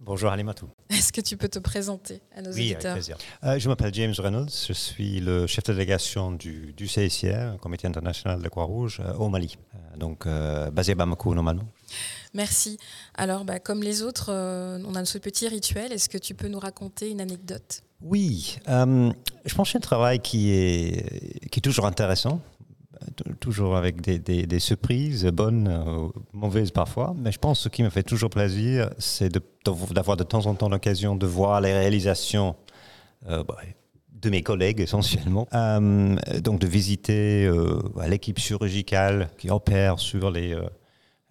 Bonjour 0.00 0.30
Alimatou. 0.30 0.68
Est-ce 0.90 1.12
que 1.12 1.20
tu 1.20 1.36
peux 1.36 1.48
te 1.48 1.58
présenter 1.58 2.22
à 2.36 2.40
nos 2.40 2.52
oui, 2.52 2.70
auditeurs 2.70 2.92
avec 2.92 3.04
plaisir. 3.04 3.18
Euh, 3.42 3.58
je 3.58 3.68
m'appelle 3.68 3.92
James 3.92 4.14
Reynolds, 4.16 4.52
je 4.68 4.72
suis 4.72 5.18
le 5.18 5.48
chef 5.48 5.64
de 5.64 5.72
délégation 5.72 6.30
du, 6.30 6.72
du 6.72 6.86
CICR, 6.86 7.58
Comité 7.60 7.88
international 7.88 8.40
de 8.40 8.48
Croix-Rouge, 8.48 9.02
euh, 9.04 9.14
au 9.14 9.28
Mali, 9.28 9.58
euh, 9.74 9.96
donc 9.96 10.28
basé 10.72 10.92
à 10.92 10.94
Bamako 10.94 11.34
normalement. 11.34 11.64
Merci. 12.32 12.78
Alors, 13.14 13.44
bah, 13.44 13.58
comme 13.58 13.82
les 13.82 14.02
autres, 14.02 14.30
on 14.32 14.94
a 14.94 15.04
ce 15.04 15.18
petit 15.18 15.48
rituel. 15.48 15.92
Est-ce 15.92 16.08
que 16.08 16.18
tu 16.18 16.34
peux 16.34 16.46
nous 16.46 16.60
raconter 16.60 17.10
une 17.10 17.20
anecdote? 17.20 17.82
Oui, 18.00 18.60
je 18.68 19.54
pense 19.56 19.68
que 19.68 19.72
c'est 19.72 19.78
un 19.78 19.80
travail 19.80 20.20
qui 20.20 20.52
est, 20.52 21.48
qui 21.50 21.58
est 21.58 21.62
toujours 21.62 21.86
intéressant, 21.86 22.40
toujours 23.40 23.76
avec 23.76 24.00
des, 24.00 24.18
des- 24.18 24.58
surprises, 24.58 25.24
bonnes, 25.26 25.68
euh, 25.68 26.08
mauvaises 26.32 26.70
parfois. 26.70 27.14
Mais 27.16 27.32
je 27.32 27.38
pense 27.38 27.58
que 27.58 27.64
ce 27.64 27.68
qui 27.68 27.82
me 27.82 27.90
fait 27.90 28.02
toujours 28.02 28.30
plaisir, 28.30 28.90
c'est 28.98 29.32
d'avoir 29.64 30.16
de 30.16 30.24
temps 30.24 30.46
en 30.46 30.54
temps 30.54 30.68
l'occasion 30.68 31.16
de 31.16 31.26
voir 31.26 31.60
les 31.60 31.72
réalisations 31.72 32.56
euh, 33.28 33.44
bah, 33.44 33.56
de 34.12 34.30
mes 34.30 34.42
collègues 34.42 34.80
essentiellement. 34.88 35.46
Euh, 35.54 36.16
donc 36.42 36.60
de 36.60 36.66
visiter 36.66 37.46
euh, 37.46 37.80
l'équipe 38.08 38.38
chirurgicale 38.38 39.30
qui 39.38 39.50
opère 39.50 39.98
sur 39.98 40.30
les, 40.30 40.56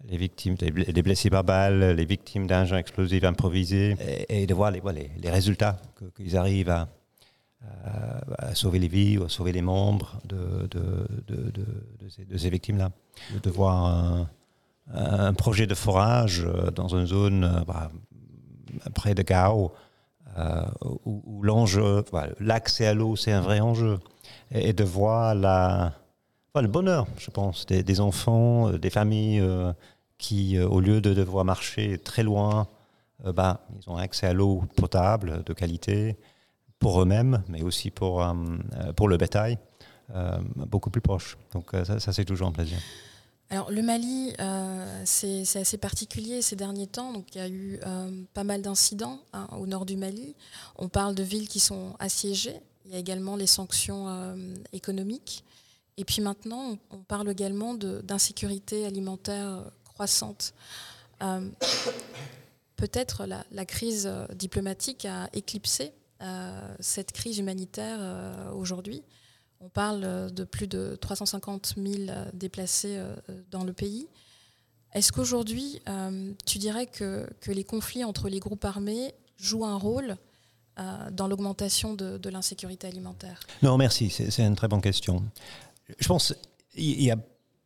les 0.08 0.16
victimes, 0.16 0.54
des 0.54 1.02
blessés 1.02 1.30
par 1.30 1.44
balle, 1.44 1.94
les 1.96 2.04
victimes 2.04 2.46
d'engins 2.46 2.78
explosifs 2.78 3.24
improvisés, 3.24 3.96
et, 4.28 4.42
et 4.42 4.46
de 4.46 4.54
voir 4.54 4.70
les, 4.70 4.80
les, 4.94 5.10
les 5.20 5.30
résultats 5.30 5.76
qu'ils 6.16 6.36
arrivent 6.36 6.70
à, 6.70 6.88
à- 7.62 8.48
à 8.50 8.54
sauver 8.54 8.78
les 8.78 8.88
vies 8.88 9.18
ou 9.18 9.24
à 9.24 9.28
sauver 9.28 9.52
les 9.52 9.62
membres 9.62 10.20
de, 10.24 10.68
ces, 12.36 12.50
victimes-là. 12.50 12.90
De, 13.42 13.50
voir 13.50 14.26
un, 14.92 15.34
projet 15.34 15.66
de 15.66 15.74
forage 15.74 16.44
euh, 16.46 16.70
dans 16.70 16.88
une 16.88 17.06
zone 17.06 17.44
euh, 17.44 17.64
bah, 17.66 17.90
près 18.94 19.14
de 19.14 19.22
Gao, 19.22 19.72
euh, 20.38 20.62
où, 21.04 21.42
l'enjeu, 21.42 22.04
l'accès 22.40 22.86
à 22.86 22.94
l'eau, 22.94 23.16
c'est 23.16 23.32
un 23.32 23.40
vrai 23.40 23.60
enjeu. 23.60 23.98
Et, 24.50 24.72
de 24.72 24.84
voir 24.84 25.34
le 25.34 26.68
bonheur, 26.68 27.06
je 27.18 27.30
pense, 27.30 27.66
des, 27.66 28.00
enfants, 28.00 28.68
euh, 28.68 28.78
des 28.78 28.90
familles 28.90 29.40
euh, 29.40 29.72
qui, 30.18 30.56
euh, 30.56 30.66
au 30.66 30.80
lieu 30.80 31.00
de 31.00 31.14
devoir 31.14 31.44
marcher 31.44 31.98
très 31.98 32.22
loin, 32.22 32.68
euh, 33.26 33.32
bah, 33.32 33.60
ils 33.80 33.90
ont 33.90 33.96
accès 33.96 34.26
à 34.26 34.32
l'eau 34.32 34.62
potable, 34.76 35.42
de 35.44 35.52
qualité, 35.52 36.16
pour 36.78 37.02
eux-mêmes, 37.02 37.42
mais 37.48 37.62
aussi 37.62 37.90
pour, 37.90 38.22
euh, 38.22 38.32
euh, 38.74 38.92
pour 38.92 39.08
le 39.08 39.16
bétail, 39.16 39.58
euh, 40.14 40.38
beaucoup 40.56 40.90
plus 40.90 41.00
proche. 41.00 41.36
Donc 41.52 41.70
ça, 41.72 41.98
ça, 42.00 42.12
c'est 42.12 42.24
toujours 42.24 42.48
un 42.48 42.52
plaisir. 42.52 42.78
Alors, 43.50 43.70
le 43.70 43.80
Mali, 43.80 44.34
euh, 44.40 45.02
c'est 45.06 45.56
assez 45.56 45.78
particulier 45.78 46.42
ces 46.42 46.54
derniers 46.54 46.86
temps. 46.86 47.14
Donc, 47.14 47.34
il 47.34 47.38
y 47.38 47.40
a 47.40 47.48
eu 47.48 47.80
pas 48.34 48.44
mal 48.44 48.60
d'incidents 48.60 49.20
hein, 49.32 49.48
au 49.58 49.66
nord 49.66 49.86
du 49.86 49.96
Mali. 49.96 50.34
On 50.76 50.88
parle 50.88 51.14
de 51.14 51.22
villes 51.22 51.48
qui 51.48 51.58
sont 51.58 51.94
assiégées. 51.98 52.60
Il 52.84 52.92
y 52.92 52.94
a 52.94 52.98
également 52.98 53.36
les 53.36 53.46
sanctions 53.46 54.36
économiques. 54.72 55.44
Et 55.96 56.04
puis 56.04 56.20
maintenant, 56.20 56.76
on, 56.90 56.98
parle 56.98 57.30
également 57.30 57.72
d'insécurité 57.74 58.84
alimentaire 58.84 59.64
croissante. 59.84 60.52
Peut-être 62.76 63.24
la, 63.26 63.44
la 63.50 63.64
crise 63.64 64.10
diplomatique 64.34 65.06
a 65.06 65.30
éclipsé 65.32 65.92
cette 66.80 67.12
crise 67.12 67.38
humanitaire 67.38 67.98
euh, 68.00 68.50
aujourd'hui. 68.52 69.02
On 69.60 69.68
parle 69.68 70.02
euh, 70.04 70.28
de 70.28 70.44
plus 70.44 70.68
de 70.68 70.96
350 71.00 71.74
000 71.76 72.10
euh, 72.10 72.24
déplacés 72.32 72.96
euh, 72.96 73.14
dans 73.50 73.64
le 73.64 73.72
pays. 73.72 74.06
Est-ce 74.94 75.12
qu'aujourd'hui, 75.12 75.82
euh, 75.88 76.32
tu 76.46 76.58
dirais 76.58 76.86
que, 76.86 77.28
que 77.40 77.50
les 77.50 77.64
conflits 77.64 78.04
entre 78.04 78.28
les 78.28 78.38
groupes 78.40 78.64
armés 78.64 79.14
jouent 79.36 79.66
un 79.66 79.76
rôle 79.76 80.16
euh, 80.78 81.10
dans 81.10 81.26
l'augmentation 81.28 81.94
de, 81.94 82.18
de 82.18 82.30
l'insécurité 82.30 82.86
alimentaire? 82.86 83.40
Non, 83.62 83.76
merci, 83.76 84.10
c'est 84.10 84.44
une 84.44 84.56
très 84.56 84.68
bonne 84.68 84.80
question. 84.80 85.24
Je 85.98 86.06
pense 86.08 86.34
qu'il 86.72 87.02
y 87.02 87.10
a 87.10 87.16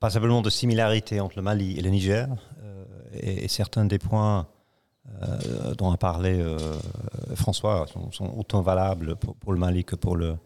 pas 0.00 0.10
simplement 0.10 0.42
de 0.42 0.50
similarités 0.50 1.20
entre 1.20 1.36
le 1.36 1.42
Mali 1.42 1.78
et 1.78 1.82
le 1.82 1.90
Niger, 1.90 2.28
euh, 2.62 2.84
et 3.12 3.48
certains 3.48 3.84
des 3.84 3.98
points 3.98 4.48
euh, 5.22 5.74
dont 5.74 5.90
a 5.90 5.96
parlé 5.96 6.38
euh, 6.40 6.58
François 7.34 7.86
sont, 8.12 8.32
autant 8.36 8.62
valables 8.62 9.16
pour, 9.16 9.52
le 9.52 9.58
Mali 9.58 9.84
que 9.84 9.96
pour 9.96 10.16
le, 10.16 10.36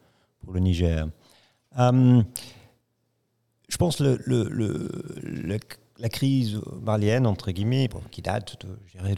pour 0.40 0.52
le 0.52 0.60
Niger. 0.60 1.06
Euh, 1.78 2.22
je 3.68 3.76
pense 3.76 4.00
le, 4.00 4.88
la 5.98 6.08
crise 6.08 6.60
malienne, 6.80 7.26
entre 7.26 7.50
guillemets, 7.50 7.88
qui 8.10 8.22
date 8.22 8.64
je 8.86 8.98
dirais 8.98 9.14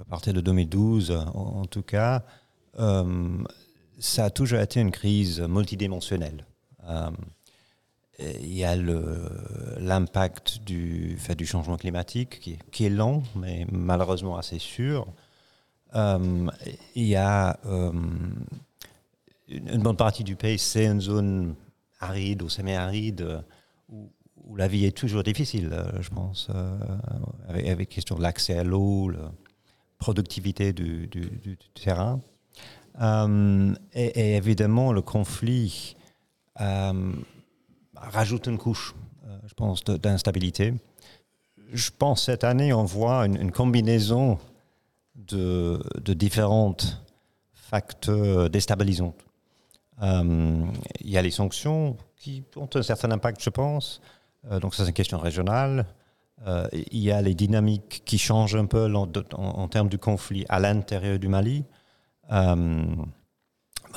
à 0.00 0.04
partir 0.04 0.34
de 0.34 0.40
2012 0.40 1.10
en, 1.34 1.64
tout 1.64 1.82
cas, 1.82 2.22
ça 2.76 4.24
a 4.24 4.30
toujours 4.30 4.58
été 4.58 4.80
une 4.80 4.90
crise 4.90 5.40
multidimensionnelle. 5.40 6.44
Il 8.18 8.52
y 8.52 8.64
a 8.64 8.76
l'impact 8.76 10.62
du, 10.64 11.18
du 11.36 11.46
changement 11.46 11.76
climatique 11.76 12.40
qui, 12.70 12.84
est- 12.84 12.90
lent, 12.90 13.22
mais 13.34 13.66
malheureusement 13.70 14.36
assez 14.36 14.58
sûr. 14.58 15.06
Euh, 15.94 16.46
il 16.94 17.04
y 17.04 17.16
a 17.16 17.58
euh, 17.66 17.92
une, 19.48 19.82
bonne 19.82 19.96
partie 19.96 20.24
du 20.24 20.36
pays, 20.36 20.58
c'est 20.58 20.86
une 20.86 21.00
zone 21.00 21.54
aride 22.00 22.42
ou 22.42 22.48
semi-aride 22.48 23.42
où, 23.88 24.10
la 24.56 24.68
vie 24.68 24.84
est 24.86 24.96
toujours 24.96 25.22
difficile, 25.22 25.72
je 26.00 26.10
pense, 26.10 26.48
euh, 26.52 26.78
avec, 27.48 27.68
avec 27.68 27.88
question 27.88 28.16
de 28.16 28.22
l'accès 28.22 28.58
à 28.58 28.64
l'eau, 28.64 29.08
la 29.08 29.32
productivité 29.98 30.72
du, 30.72 31.08
terrain. 31.74 32.20
Et, 33.94 34.36
évidemment, 34.36 34.92
le 34.92 35.00
conflit 35.00 35.96
rajoute 38.10 38.46
une 38.46 38.58
couche, 38.58 38.94
euh, 39.26 39.38
je 39.46 39.54
pense, 39.54 39.84
d'instabilité. 39.84 40.74
Je 41.72 41.90
pense 41.96 42.24
cette 42.24 42.44
année, 42.44 42.72
on 42.72 42.84
voit 42.84 43.26
une, 43.26 43.50
combinaison 43.52 44.38
de, 45.14 45.82
de 46.00 46.12
différents 46.12 46.76
facteurs 47.54 48.50
déstabilisants. 48.50 49.14
Euh, 50.02 50.64
il 51.00 51.10
y 51.10 51.16
a 51.16 51.22
les 51.22 51.30
sanctions 51.30 51.96
qui 52.16 52.44
ont 52.56 52.68
un 52.74 52.82
certain 52.82 53.10
impact, 53.10 53.42
je 53.42 53.50
pense. 53.50 54.00
Euh, 54.50 54.60
donc 54.60 54.74
ça, 54.74 54.82
c'est 54.82 54.90
une 54.90 54.94
question 54.94 55.18
régionale. 55.18 55.86
Il 56.72 56.98
y 56.98 57.12
a 57.12 57.22
les 57.22 57.34
dynamiques 57.36 58.02
qui 58.04 58.18
changent 58.18 58.56
un 58.56 58.66
peu 58.66 58.92
en, 58.92 59.08
en- 59.34 59.68
termes 59.68 59.88
du 59.88 59.98
conflit 59.98 60.44
à 60.48 60.58
l'intérieur 60.58 61.20
du 61.20 61.28
Mali. 61.28 61.64
Euh, 62.32 62.84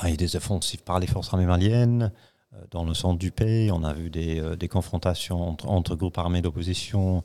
il 0.04 0.10
y 0.10 0.12
a 0.12 0.16
des 0.16 0.36
offensives 0.36 0.84
par 0.84 1.00
les 1.00 1.08
forces 1.08 1.32
armées 1.34 1.46
maliennes. 1.46 2.12
Euh, 2.56 2.60
Dans 2.70 2.84
le 2.84 2.94
centre 2.94 3.18
du 3.18 3.30
pays, 3.30 3.70
on 3.70 3.82
a 3.84 3.92
vu 3.92 4.10
des, 4.10 4.40
euh, 4.40 4.56
des 4.56 4.68
confrontations 4.68 5.40
entre, 5.42 5.68
entre 5.68 5.94
groupes 5.96 6.18
armés 6.18 6.42
d'opposition 6.42 7.22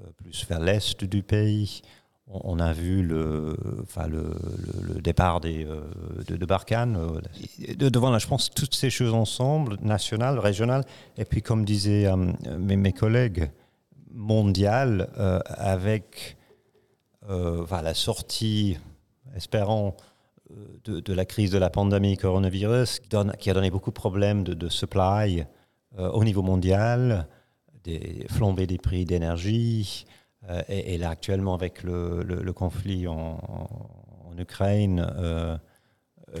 euh, 0.00 0.04
plus 0.16 0.46
vers 0.48 0.60
l'est 0.60 1.04
du 1.04 1.22
pays. 1.22 1.82
On, 2.30 2.58
a 2.58 2.74
vu 2.74 3.02
le, 3.02 3.56
enfin, 3.82 4.06
le, 4.06 4.34
le- 4.82 5.00
départ 5.00 5.40
des, 5.40 5.64
de, 5.64 6.36
de 6.36 6.44
Barkhane. 6.46 7.22
de- 7.74 7.88
devant, 7.88 8.10
là, 8.10 8.18
je 8.18 8.26
pense, 8.26 8.50
toutes 8.50 8.74
ces 8.74 8.90
choses 8.90 9.14
ensemble, 9.14 9.78
nationales, 9.80 10.38
régionales, 10.38 10.84
et 11.16 11.24
puis, 11.24 11.40
comme 11.40 11.64
disaient 11.64 12.06
mes, 12.58 12.76
mes 12.76 12.92
collègues, 12.92 13.50
mondiales, 14.12 15.08
avec 15.46 16.36
euh, 17.30 17.64
la 17.82 17.94
sortie, 17.94 18.76
espérons, 19.34 19.94
de, 20.84 21.00
de 21.00 21.12
la 21.12 21.24
crise 21.24 21.50
de 21.50 21.58
la 21.58 21.70
pandémie 21.70 22.16
coronavirus, 22.16 23.00
qui, 23.00 23.50
a 23.50 23.54
donné 23.54 23.70
beaucoup 23.70 23.90
de 23.90 23.94
problèmes 23.94 24.44
de, 24.44 24.68
supply 24.68 25.44
euh, 25.98 26.10
au 26.10 26.24
niveau 26.24 26.42
mondial, 26.42 27.26
des 27.84 28.26
flambées 28.30 28.66
des 28.66 28.78
prix 28.78 29.04
d'énergie, 29.04 30.04
euh, 30.48 30.62
et, 30.68 30.98
là 30.98 31.10
actuellement 31.10 31.54
avec 31.54 31.82
le, 31.82 32.22
conflit 32.52 33.06
en, 33.08 33.38
Ukraine, 34.38 35.04
euh, 35.16 35.56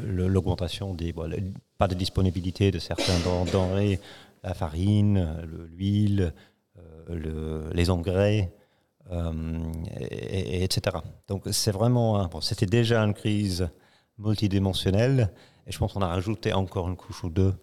l'augmentation 0.00 0.94
des 0.94 1.12
pas 1.78 1.88
de 1.88 1.94
disponibilité 1.94 2.70
de 2.70 2.78
certains 2.78 3.18
den- 3.20 3.50
denrées, 3.52 3.98
la 4.44 4.54
farine, 4.54 5.36
le- 5.42 5.66
l'huile, 5.66 6.32
euh, 6.78 6.82
le- 7.08 7.70
les 7.72 7.90
engrais, 7.90 8.52
euh, 9.10 9.32
et, 9.98 10.04
et- 10.60 10.64
etc. 10.64 10.98
Donc 11.26 11.44
c'est 11.50 11.72
vraiment, 11.72 12.24
bon, 12.26 12.40
c'était 12.40 12.66
déjà 12.66 13.02
une 13.02 13.14
crise 13.14 13.68
multidimensionnelle, 14.18 15.30
et 15.66 15.72
je 15.72 15.78
pense 15.78 15.92
qu'on 15.92 16.02
a 16.02 16.08
rajouté 16.08 16.52
encore 16.52 16.88
une 16.88 16.96
couche 16.96 17.24
ou 17.24 17.30
deux, 17.30 17.54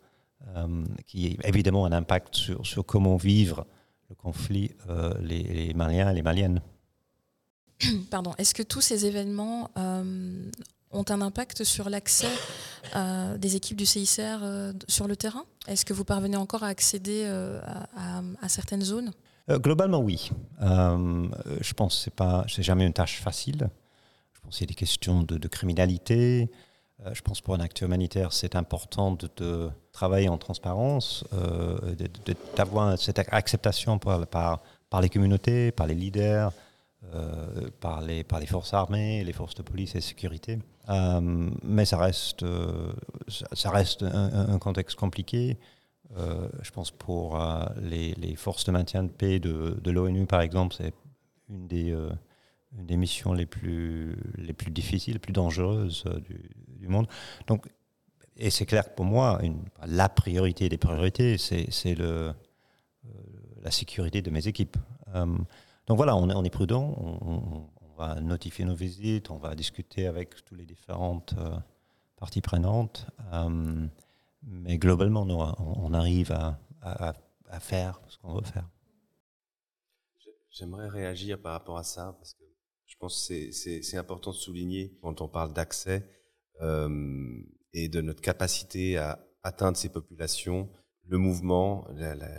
euh, 0.56 0.84
qui 1.08 1.38
a 1.44 1.48
évidemment 1.48 1.86
un 1.86 1.92
impact 1.92 2.36
sur, 2.36 2.66
sur 2.66 2.86
comment 2.86 3.16
vivre 3.18 3.66
le 4.10 4.16
conflit 4.16 4.72
euh, 4.90 5.14
les, 5.22 5.42
les 5.44 5.74
Maliens 5.74 6.12
et 6.12 6.14
les 6.14 6.22
Maliennes. 6.22 6.62
Pardon. 8.12 8.32
Est-ce 8.38 8.54
que 8.54 8.64
tous 8.64 8.82
ces 8.82 9.06
événements 9.06 9.72
euh, 9.78 10.50
ont 10.92 11.06
un 11.10 11.22
impact 11.22 11.64
sur 11.64 11.90
l'accès 11.90 12.28
des 13.38 13.56
équipes 13.56 13.78
du 13.78 13.86
CICR 13.86 14.38
sur 14.88 15.08
le 15.08 15.16
terrain? 15.18 15.44
Est-ce 15.68 15.84
que 15.84 15.92
vous 15.94 16.06
parvenez 16.06 16.38
encore 16.38 16.64
à 16.64 16.68
accéder 16.68 17.26
à, 17.26 17.88
à- 17.98 18.22
à 18.42 18.48
certaines 18.48 18.84
zones? 18.84 19.12
Globalement, 19.50 20.00
oui. 20.00 20.30
Je 20.62 21.74
pense 21.74 22.06
que 22.16 22.24
ce 22.48 22.58
n'est 22.58 22.64
jamais 22.64 22.86
une 22.86 22.94
tâche 22.94 23.20
facile. 23.20 23.70
A 24.62 24.66
des 24.66 24.74
questions 24.74 25.24
de, 25.24 25.48
criminalité. 25.48 26.50
Euh, 27.06 27.14
je 27.14 27.22
pense 27.22 27.42
pour 27.42 27.56
un 27.56 27.60
acteur 27.60 27.88
humanitaire, 27.88 28.32
c'est 28.32 28.56
important 28.56 29.12
de, 29.12 29.70
travailler 29.92 30.30
en 30.30 30.38
transparence, 30.38 31.24
euh, 31.34 31.96
d'avoir 32.56 32.98
cette 32.98 33.20
acceptation 33.20 33.98
par, 33.98 34.62
les 35.02 35.10
communautés, 35.10 35.72
par 35.72 35.88
les 35.88 35.96
leaders, 35.96 36.52
euh, 37.14 37.70
par, 37.80 38.02
les, 38.02 38.24
forces 38.46 38.74
armées, 38.74 39.24
les 39.24 39.34
forces 39.34 39.56
de 39.56 39.62
police 39.62 39.96
et 39.96 40.00
de 40.00 40.04
sécurité. 40.04 40.60
Mais 41.64 41.86
ça 41.86 41.98
reste, 41.98 42.44
un, 44.04 44.60
contexte 44.60 44.98
compliqué. 44.98 45.58
Je 46.18 46.72
pense 46.72 46.92
pour 46.92 47.40
les, 47.82 48.36
forces 48.36 48.66
de 48.66 48.72
maintien 48.72 49.04
de 49.04 49.10
paix 49.10 49.40
de 49.40 49.92
l'ONU, 49.92 50.26
par 50.26 50.42
exemple, 50.42 50.76
c'est 50.78 50.94
une 51.50 51.68
des 51.68 51.96
une 52.78 52.86
des 52.86 52.98
missions 52.98 53.34
les 53.34 53.46
plus, 53.46 54.16
les 54.38 54.54
plus 54.54 54.72
difficiles, 54.72 55.14
les 55.14 55.20
plus 55.20 55.34
dangereuses 55.34 56.04
euh, 56.08 56.20
du, 56.20 56.88
monde. 56.88 57.08
Donc, 57.48 57.68
et 58.38 58.50
c'est 58.50 58.66
clair 58.66 58.90
que 58.90 58.96
pour 58.96 59.06
moi, 59.06 59.42
la 59.86 60.10
priorité 60.10 60.70
des 60.70 60.78
priorités, 60.78 61.38
c'est 61.38 62.00
euh, 62.00 62.34
la 63.62 63.72
sécurité 63.72 64.22
de 64.22 64.30
mes 64.30 64.48
équipes. 64.48 64.78
Euh, 65.16 65.26
donc 65.88 65.98
voilà, 65.98 66.16
on, 66.16 66.44
est 66.44 66.50
prudent, 66.50 66.96
on, 66.98 67.68
va 67.98 68.20
notifier 68.20 68.66
nos 68.66 68.76
visites, 68.76 69.32
on 69.32 69.38
va 69.38 69.56
discuter 69.56 70.06
avec 70.06 70.36
toutes 70.44 70.58
les 70.58 70.66
différentes 70.66 71.34
parties 72.18 72.42
prenantes. 72.42 73.08
Mais 74.44 74.78
globalement, 74.78 75.22
on 75.24 75.94
arrive 75.94 76.34
à, 76.34 76.60
à, 76.82 77.14
à 77.50 77.60
faire 77.60 78.02
ce 78.08 78.18
qu'on 78.18 78.34
veut 78.34 78.44
faire. 78.44 78.68
J'aimerais 80.50 80.90
réagir 80.90 81.42
par 81.42 81.54
rapport 81.54 81.78
à 81.78 81.84
ça, 81.84 82.16
parce 82.18 82.34
que 82.34 82.46
je 82.96 83.00
pense 83.00 83.28
que 83.28 83.52
c'est 83.52 83.98
important 83.98 84.32
de 84.32 84.36
souligner 84.36 84.98
quand 85.02 85.20
on 85.20 85.28
parle 85.28 85.52
d'accès 85.52 86.08
euh, 86.62 86.90
et 87.74 87.90
de 87.90 88.00
notre 88.00 88.22
capacité 88.22 88.98
à 88.98 89.20
atteindre 89.44 89.78
ces 89.78 89.90
populations. 89.90 90.70
Le 91.04 91.18
mouvement, 91.18 91.88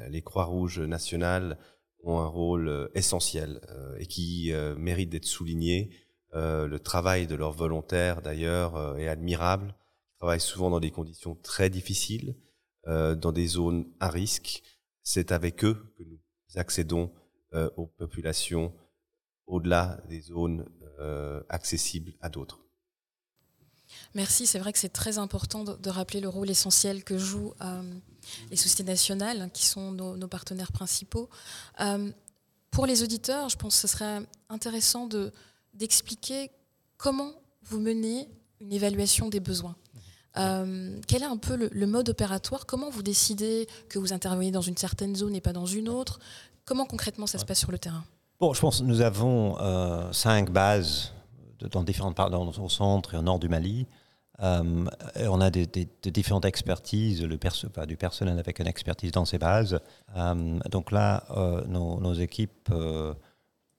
les 0.09 0.23
Croix-Rouges 0.23 0.81
nationales 0.81 1.59
ont 2.03 2.21
un 2.21 2.27
rôle 2.27 2.69
euh, 2.69 2.89
essentiel 2.95 3.61
euh, 3.71 3.97
et 3.99 4.07
qui 4.07 4.53
euh, 4.53 4.75
mérite 4.77 5.11
d'être 5.11 5.27
souligné. 5.27 5.91
Le 6.33 6.77
travail 6.77 7.27
de 7.27 7.35
leurs 7.35 7.55
volontaires, 7.55 8.21
d'ailleurs, 8.21 8.99
est 8.99 9.09
admirable. 9.09 9.75
Ils 9.79 10.19
travaillent 10.19 10.39
souvent 10.39 10.69
dans 10.69 10.81
des 10.81 10.91
conditions 10.91 11.35
très 11.35 11.71
difficiles, 11.71 12.37
dans 12.85 13.33
des 13.33 13.47
zones 13.47 13.87
à 14.01 14.11
risque. 14.11 14.63
C'est 15.03 15.33
avec 15.33 15.65
eux 15.65 15.95
que 15.97 16.03
nous 16.03 16.21
accédons 16.57 17.11
aux 17.55 17.87
populations 17.87 18.75
au-delà 19.47 20.01
des 20.09 20.21
zones 20.21 20.67
euh, 21.01 21.43
accessibles 21.49 22.15
à 22.21 22.29
d'autres. 22.29 22.61
Merci, 24.15 24.47
c'est 24.47 24.59
vrai 24.59 24.73
que 24.73 24.79
c'est 24.79 24.93
très 24.93 25.19
important 25.19 25.65
de, 25.65 25.75
de, 25.75 25.91
rappeler 25.91 26.21
le 26.21 26.29
rôle 26.29 26.51
essentiel 26.51 27.05
que 27.05 27.19
jouent 27.19 27.55
euh, 27.61 27.83
les 28.51 28.57
sociétés 28.57 28.85
nationales, 28.85 29.51
qui 29.53 29.65
sont 29.65 29.93
nos, 29.93 30.17
nos 30.17 30.29
partenaires 30.29 30.73
principaux. 30.73 31.29
Euh, 31.81 32.11
pour 32.71 32.87
les 32.87 33.03
auditeurs, 33.03 33.49
je 33.49 33.57
pense 33.57 33.75
que 33.77 33.89
ce 33.89 33.89
serait 33.89 34.21
intéressant 34.49 35.09
d'expliquer 35.75 36.49
de, 36.49 36.53
comment 36.97 37.33
vous 37.63 37.81
menez 37.81 38.29
une 38.61 38.73
évaluation 38.73 39.29
des 39.29 39.41
besoins. 39.41 39.77
Euh, 40.37 41.01
quel 41.07 41.23
est 41.23 41.27
un 41.27 41.39
peu 41.39 41.57
le, 41.57 41.69
le, 41.73 41.87
mode 41.87 42.09
opératoire? 42.11 42.67
Comment 42.67 42.91
vous 42.91 43.03
décidez 43.03 43.67
que 43.89 43.99
vous 43.99 44.13
intervenez 44.13 44.51
dans 44.51 44.61
une 44.61 44.77
certaine 44.77 45.17
zone 45.17 45.35
et 45.35 45.41
pas 45.41 45.55
dans 45.55 45.67
une 45.67 45.89
autre? 45.89 46.21
Comment 46.67 46.85
concrètement 46.85 47.27
ça 47.27 47.39
se 47.39 47.45
passe 47.47 47.61
sur 47.61 47.71
le 47.71 47.79
terrain? 47.79 48.05
Bon, 48.39 48.53
je 48.53 48.61
pense 48.61 48.81
que 48.81 48.85
nous 48.85 49.01
avons 49.01 49.57
euh, 49.61 50.13
cinq 50.13 50.51
bases 50.51 51.15
dans 51.71 51.83
différentes 51.83 52.17
parts, 52.17 52.29
dans, 52.29 52.47
au 52.47 52.69
centre 52.69 53.15
et 53.15 53.17
au 53.17 53.23
nord 53.23 53.39
du 53.39 53.49
Mali. 53.49 53.87
Euh, 54.43 54.85
on 55.17 55.41
a 55.41 55.49
des, 55.49 55.65
des, 55.65 55.89
de 56.03 56.11
différentes 56.11 56.45
expertises, 56.45 57.23
du 57.23 57.97
personnel 57.97 58.39
avec 58.39 58.59
une 58.59 58.67
expertise 58.67 59.11
dans 59.11 59.25
ces 59.25 59.39
bases. 59.39 59.81
Euh, 60.17 60.59
donc 60.71 60.93
là, 60.93 61.25
nos, 61.67 62.13
équipes, 62.13 62.71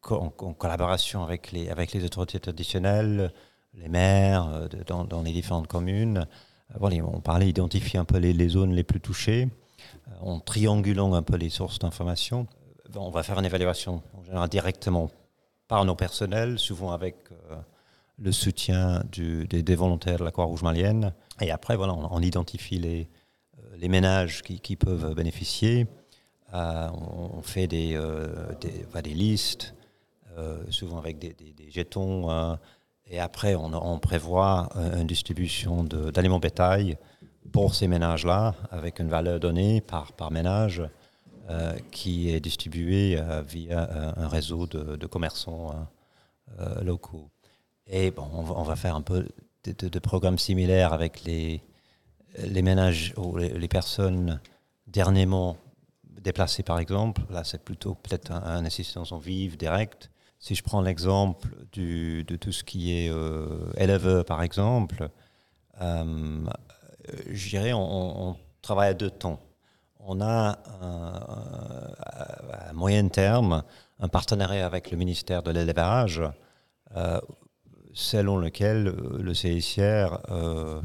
en, 0.10 0.30
collaboration 0.58 1.22
avec 1.22 1.52
les, 1.52 1.70
avec 1.70 1.92
les 1.94 2.04
autorités 2.04 2.40
traditionnelles, 2.40 3.32
les 3.76 3.90
maires 3.90 4.68
dans, 4.88 5.22
les 5.22 5.34
différentes 5.34 5.68
communes, 5.68 6.26
voilà, 6.80 6.98
on 7.06 7.22
parlait 7.22 7.48
identifier 7.48 8.00
un 8.00 8.06
peu 8.06 8.18
les, 8.18 8.34
les 8.34 8.50
zones 8.50 8.74
les 8.74 8.84
plus 8.84 9.02
touchées, 9.02 9.50
en 10.22 10.40
triangulant 10.40 11.14
un 11.14 11.22
peu 11.22 11.38
les 11.38 11.52
sources 11.52 11.78
d'information 11.78 12.48
on 12.96 13.10
va 13.10 13.24
faire 13.24 13.38
une 13.40 13.46
évaluation 13.46 14.02
en 14.18 14.24
général 14.24 14.50
directement 14.50 15.10
par 15.68 15.86
nos 15.86 15.96
personnels, 15.96 16.60
souvent 16.60 16.92
avec 16.92 17.16
euh, 17.32 17.56
le 18.20 18.32
soutien 18.32 19.04
des, 19.12 19.76
volontaires 19.76 20.20
de 20.20 20.24
la 20.24 20.32
Croix-Rouge 20.32 20.64
malienne. 20.64 21.14
Et 21.42 21.52
après, 21.52 21.76
voilà, 21.76 21.94
on, 21.94 22.22
identifie 22.22 22.80
les, 22.80 23.10
euh, 23.60 23.76
les 23.78 23.90
ménages 23.90 24.42
qui, 24.42 24.60
qui, 24.60 24.76
peuvent 24.76 25.14
bénéficier. 25.14 25.88
Euh, 26.54 26.90
on, 26.90 27.42
fait 27.42 27.68
des, 27.68 28.00
listes, 29.06 29.76
souvent 30.70 30.98
avec 30.98 31.20
des, 31.20 31.36
jetons. 31.70 32.58
Et 33.10 33.20
après, 33.20 33.56
on, 33.56 33.74
on 33.74 34.00
prévoit 34.00 34.70
une 34.76 35.08
distribution 35.08 35.84
d'aliments 35.84 36.40
bétail 36.40 36.98
pour 37.52 37.76
ces 37.76 37.88
ménages-là, 37.88 38.56
avec 38.72 39.00
une 39.00 39.10
valeur 39.10 39.40
donnée 39.40 39.82
par 39.82 40.32
ménage. 40.32 40.82
Euh, 41.50 41.78
qui 41.92 42.30
est 42.30 42.42
distribué 42.42 43.16
euh, 43.18 43.42
via 43.42 43.90
euh, 43.90 44.12
un 44.18 44.28
réseau 44.28 44.68
de, 44.68 45.06
commerçants 45.08 45.88
locaux. 46.82 47.30
Et 47.86 48.12
bon, 48.12 48.28
on 48.34 48.64
va, 48.64 48.76
faire 48.76 48.98
un 48.98 49.02
peu 49.02 49.26
de, 49.64 49.72
de, 49.72 49.88
de, 49.88 50.00
programmes 50.00 50.38
similaires 50.38 50.92
avec 50.92 51.24
les, 51.24 51.62
ménages 52.62 53.14
ou 53.16 53.38
les, 53.38 53.68
personnes 53.70 54.42
dernièrement 54.88 55.56
déplacées, 56.04 56.64
par 56.64 56.80
exemple. 56.80 57.22
Là, 57.30 57.46
c'est 57.46 57.64
plutôt 57.64 57.96
peut-être 57.96 58.32
un, 58.32 58.44
un, 58.44 58.66
assistance 58.66 59.14
en 59.14 59.18
vive, 59.18 59.56
direct. 59.56 60.12
Si 60.40 60.54
je 60.54 60.64
prends 60.64 60.82
l'exemple 60.82 61.48
de 61.72 62.36
tout 62.36 62.52
ce 62.52 62.66
qui 62.66 62.92
est 62.92 63.10
euh, 63.10 63.72
éleveur, 63.78 64.26
par 64.26 64.44
exemple, 64.44 65.10
euh, 65.80 66.46
je 67.30 67.50
dirais 67.50 67.72
on, 67.72 68.32
on 68.32 68.38
travaille 68.62 68.90
à 68.90 68.94
deux 68.94 69.10
temps 69.10 69.40
on 70.08 70.22
a 70.22 70.58
à 72.52 72.74
moyen 72.74 73.10
terme 73.10 73.64
un 74.00 74.08
partenariat 74.08 74.66
avec 74.66 74.90
le 74.90 74.98
ministère 74.98 75.44
de 75.44 75.52
l'élevage 75.52 76.22
euh, 76.96 77.20
selon 77.94 78.38
lequel 78.38 78.88
euh, 78.88 79.18
le 79.22 79.34
CICR 79.34 80.20
euh, 80.30 80.82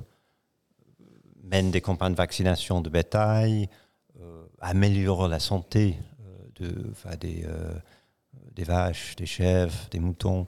mène 1.44 1.70
des 1.70 1.80
campagnes 1.80 2.12
de 2.12 2.16
vaccination 2.16 2.80
de 2.80 2.90
bétail, 2.90 3.68
améliore 4.60 5.26
la 5.26 5.40
santé 5.40 5.98
de, 6.54 6.92
des, 8.54 8.64
vaches, 8.64 9.16
des 9.16 9.26
chèvres, 9.26 9.74
des 9.90 9.98
moutons 9.98 10.46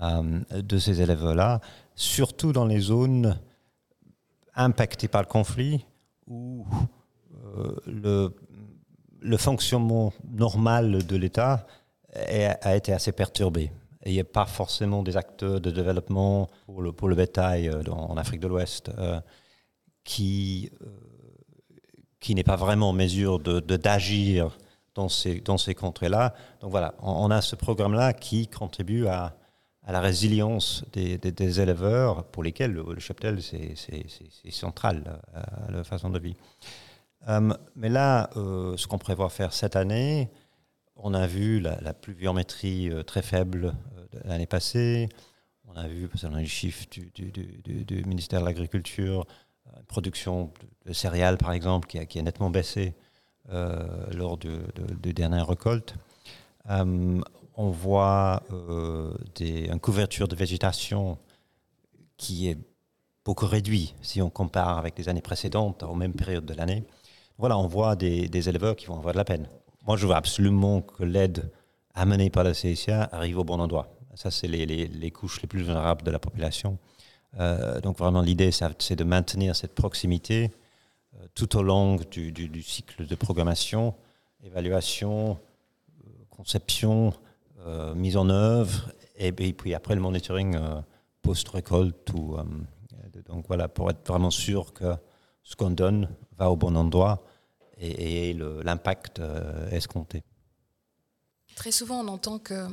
de 0.00 0.78
ces 0.78 1.02
élèves-là, 1.02 1.60
surtout 1.94 2.52
dans 2.54 2.64
les 2.64 2.80
zones 2.80 3.38
impactées 4.54 5.08
par 5.08 5.20
le 5.20 5.26
conflit 5.26 5.84
où 6.26 6.64
le, 7.86 8.34
le, 9.20 9.36
fonctionnement 9.36 10.12
normal 10.30 11.06
de 11.06 11.16
l'État 11.16 11.66
a 12.14 12.76
été 12.76 12.92
assez 12.92 13.12
perturbé. 13.12 13.70
Il 14.06 14.12
n'y 14.12 14.20
a 14.20 14.24
pas 14.24 14.46
forcément 14.46 15.02
des 15.02 15.16
acteurs 15.16 15.60
de 15.60 15.70
développement 15.70 16.48
pour 16.64 16.80
le, 16.80 16.92
pour 16.92 17.08
le 17.08 17.14
bétail 17.14 17.68
euh, 17.68 17.82
en 17.90 18.16
Afrique 18.16 18.40
de 18.40 18.48
l'Ouest 18.48 18.90
euh, 18.96 19.20
qui, 20.04 20.70
euh, 20.82 20.86
qui 22.18 22.34
n'est 22.34 22.44
pas 22.44 22.56
vraiment 22.56 22.90
en 22.90 22.92
mesure 22.94 23.38
d'agir 23.38 24.46
de, 24.46 24.52
dans 24.94 25.10
ces, 25.10 25.40
dans 25.40 25.58
ces 25.58 25.74
contrées-là. 25.74 26.34
Donc 26.62 26.70
voilà, 26.70 26.94
on, 27.02 27.30
a 27.30 27.42
ce 27.42 27.56
programme-là 27.56 28.14
qui 28.14 28.48
contribue 28.48 29.06
à, 29.06 29.36
à 29.86 29.92
la 29.92 30.00
résilience 30.00 30.82
des, 30.94 31.18
des, 31.18 31.60
éleveurs 31.60 32.24
pour 32.24 32.42
lesquels 32.42 32.72
le, 32.72 32.82
le 32.94 33.00
cheptel, 33.00 33.42
c'est 33.42 33.74
central 34.50 35.20
à 35.34 35.70
leur 35.70 35.86
façon 35.86 36.08
de 36.08 36.18
vie. 36.18 36.36
Euh, 37.28 37.52
mais 37.76 37.88
là, 37.88 38.30
euh, 38.36 38.76
ce 38.76 38.86
qu'on 38.86 38.98
prévoit 38.98 39.28
faire 39.28 39.52
cette 39.52 39.76
année, 39.76 40.30
on 40.96 41.14
a 41.14 41.26
vu 41.26 41.60
la, 41.60 41.94
pluviométrie 41.94 42.90
euh, 42.90 43.02
très 43.02 43.22
faible 43.22 43.74
l'année 44.24 44.46
passée. 44.46 45.08
On 45.66 45.74
a 45.76 45.86
vu, 45.86 46.08
selon 46.14 46.36
les 46.36 46.46
chiffres 46.46 46.86
du, 46.90 48.04
ministère 48.04 48.40
de 48.40 48.46
l'Agriculture, 48.46 49.26
une 49.76 49.84
production 49.84 50.52
de 50.86 50.92
céréales, 50.92 51.38
par 51.38 51.52
exemple, 51.52 51.86
qui 51.86 51.98
a, 51.98 52.02
a 52.02 52.22
nettement 52.22 52.50
baissé 52.50 52.94
lors 54.12 54.36
de, 54.36 54.60
de, 54.74 54.94
de 54.94 55.12
dernières 55.12 55.46
récoltes. 55.46 55.94
On 56.68 57.70
voit 57.70 58.42
des, 59.36 59.68
une 59.68 59.78
couverture 59.78 60.26
de 60.26 60.34
végétation 60.34 61.18
qui 62.16 62.48
est 62.48 62.58
beaucoup 63.24 63.46
réduite 63.46 63.94
si 64.02 64.20
on 64.20 64.30
compare 64.30 64.78
avec 64.78 64.98
les 64.98 65.08
années 65.08 65.22
précédentes, 65.22 65.84
aux 65.84 65.94
mêmes 65.94 66.14
périodes 66.14 66.46
de 66.46 66.54
l'année 66.54 66.84
voilà, 67.40 67.56
on 67.56 67.66
voit 67.66 67.96
des, 67.96 68.48
éleveurs 68.48 68.76
qui 68.76 68.86
vont 68.86 68.98
avoir 68.98 69.14
de 69.14 69.18
la 69.18 69.24
peine. 69.24 69.48
Moi, 69.86 69.96
je 69.96 70.06
veux 70.06 70.14
absolument 70.14 70.82
que 70.82 71.02
l'aide 71.02 71.50
amenée 71.94 72.28
par 72.28 72.44
la 72.44 72.52
CSA 72.52 73.08
arrive 73.12 73.38
au 73.38 73.44
bon 73.44 73.58
endroit. 73.58 73.88
Ça, 74.14 74.30
c'est 74.30 74.46
les, 74.46 75.10
couches 75.10 75.40
les 75.40 75.48
plus 75.48 75.62
vulnérables 75.62 76.02
de 76.02 76.10
la 76.10 76.18
population. 76.18 76.78
Euh, 77.38 77.80
donc 77.80 77.96
vraiment, 77.96 78.20
l'idée, 78.20 78.50
c'est 78.52 78.94
de 78.96 79.04
maintenir 79.04 79.56
cette 79.56 79.74
proximité 79.74 80.50
euh, 81.14 81.26
tout 81.34 81.56
au 81.56 81.62
long 81.62 81.96
du, 82.10 82.62
cycle 82.62 83.06
de 83.06 83.14
programmation, 83.14 83.94
évaluation, 84.44 85.38
conception, 86.28 87.14
euh, 87.60 87.94
mise 87.94 88.18
en 88.18 88.28
œuvre, 88.28 88.92
et, 89.16 89.28
et, 89.28 89.52
puis 89.54 89.74
après 89.74 89.94
le 89.94 90.02
monitoring 90.02 90.58
post-récolte. 91.22 92.12
donc 93.26 93.46
voilà, 93.48 93.68
pour 93.68 93.88
être 93.90 94.06
vraiment 94.06 94.30
sûr 94.30 94.74
que 94.74 94.94
ce 95.42 95.56
qu'on 95.56 95.70
donne 95.70 96.10
va 96.36 96.50
au 96.50 96.56
bon 96.56 96.76
endroit 96.76 97.22
et, 97.80 98.30
et 98.30 98.34
l'impact 98.34 99.20
escompté. 99.70 100.22
Très 101.56 101.72
souvent, 101.72 102.00
on 102.00 102.08
entend 102.08 102.38
que 102.38 102.68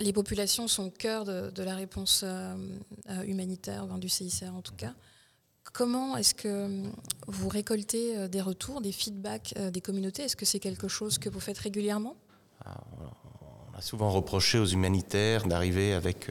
les 0.00 0.12
populations 0.12 0.68
sont 0.68 0.86
au 0.86 0.90
cœur 0.90 1.24
de, 1.24 1.50
de 1.50 1.62
la 1.62 1.74
réponse 1.74 2.24
euh, 2.24 2.56
humanitaire, 3.24 3.84
enfin, 3.84 3.98
du 3.98 4.08
CICR 4.08 4.54
en 4.54 4.62
tout 4.62 4.74
cas. 4.74 4.94
Comment 5.72 6.16
est-ce 6.16 6.34
que 6.34 6.82
vous 7.28 7.48
récoltez 7.48 8.16
euh, 8.16 8.28
des 8.28 8.40
retours, 8.40 8.80
des 8.80 8.92
feedbacks 8.92 9.54
euh, 9.56 9.70
des 9.70 9.80
communautés? 9.80 10.22
Est-ce 10.24 10.36
que 10.36 10.44
c'est 10.44 10.58
quelque 10.58 10.88
chose 10.88 11.18
que 11.18 11.28
vous 11.28 11.40
faites 11.40 11.58
régulièrement? 11.58 12.16
On 12.64 13.78
a 13.78 13.80
souvent 13.80 14.10
reproché 14.10 14.58
aux 14.58 14.66
humanitaires 14.66 15.46
d'arriver 15.46 15.94
avec 15.94 16.30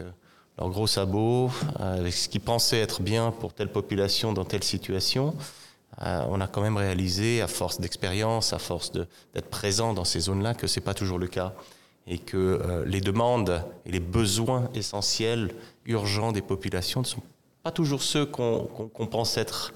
leurs 0.58 0.70
gros 0.70 0.88
sabots, 0.88 1.50
avec 1.76 2.14
ce 2.14 2.30
qu'ils 2.30 2.42
pensaient 2.42 2.80
être 2.80 3.02
bien 3.02 3.32
pour 3.32 3.54
telle 3.54 3.70
population 3.70 4.32
dans 4.32 4.46
telle 4.46 4.64
situation. 4.64 5.36
On 6.00 6.42
a 6.42 6.48
quand 6.48 6.62
même 6.62 6.78
réalisé, 6.78 7.42
à 7.42 7.48
force 7.48 7.80
d'expérience, 7.80 8.54
à 8.54 8.60
force 8.60 8.92
d'être 8.92 9.50
présent 9.50 9.94
dans 9.94 10.06
ces 10.06 10.22
zones-là, 10.22 10.54
que 10.54 10.68
ce 10.68 10.80
n'est 10.80 10.84
pas 10.84 10.94
toujours 10.94 11.20
le 11.20 11.28
cas 11.28 11.54
et 12.08 12.18
que 12.18 12.38
euh, 12.38 12.84
les 12.86 13.02
demandes 13.02 13.64
et 13.86 13.92
les 13.92 14.00
besoins 14.00 14.70
essentiels, 14.74 15.54
urgents 15.86 16.32
des 16.32 16.42
populations 16.42 17.02
ne 17.02 17.06
sont 17.06 17.22
pas 17.64 17.72
toujours 17.72 18.02
ceux 18.02 18.26
qu'on 18.26 18.68
qu 18.94 19.06
pense 19.08 19.38
être. 19.38 19.74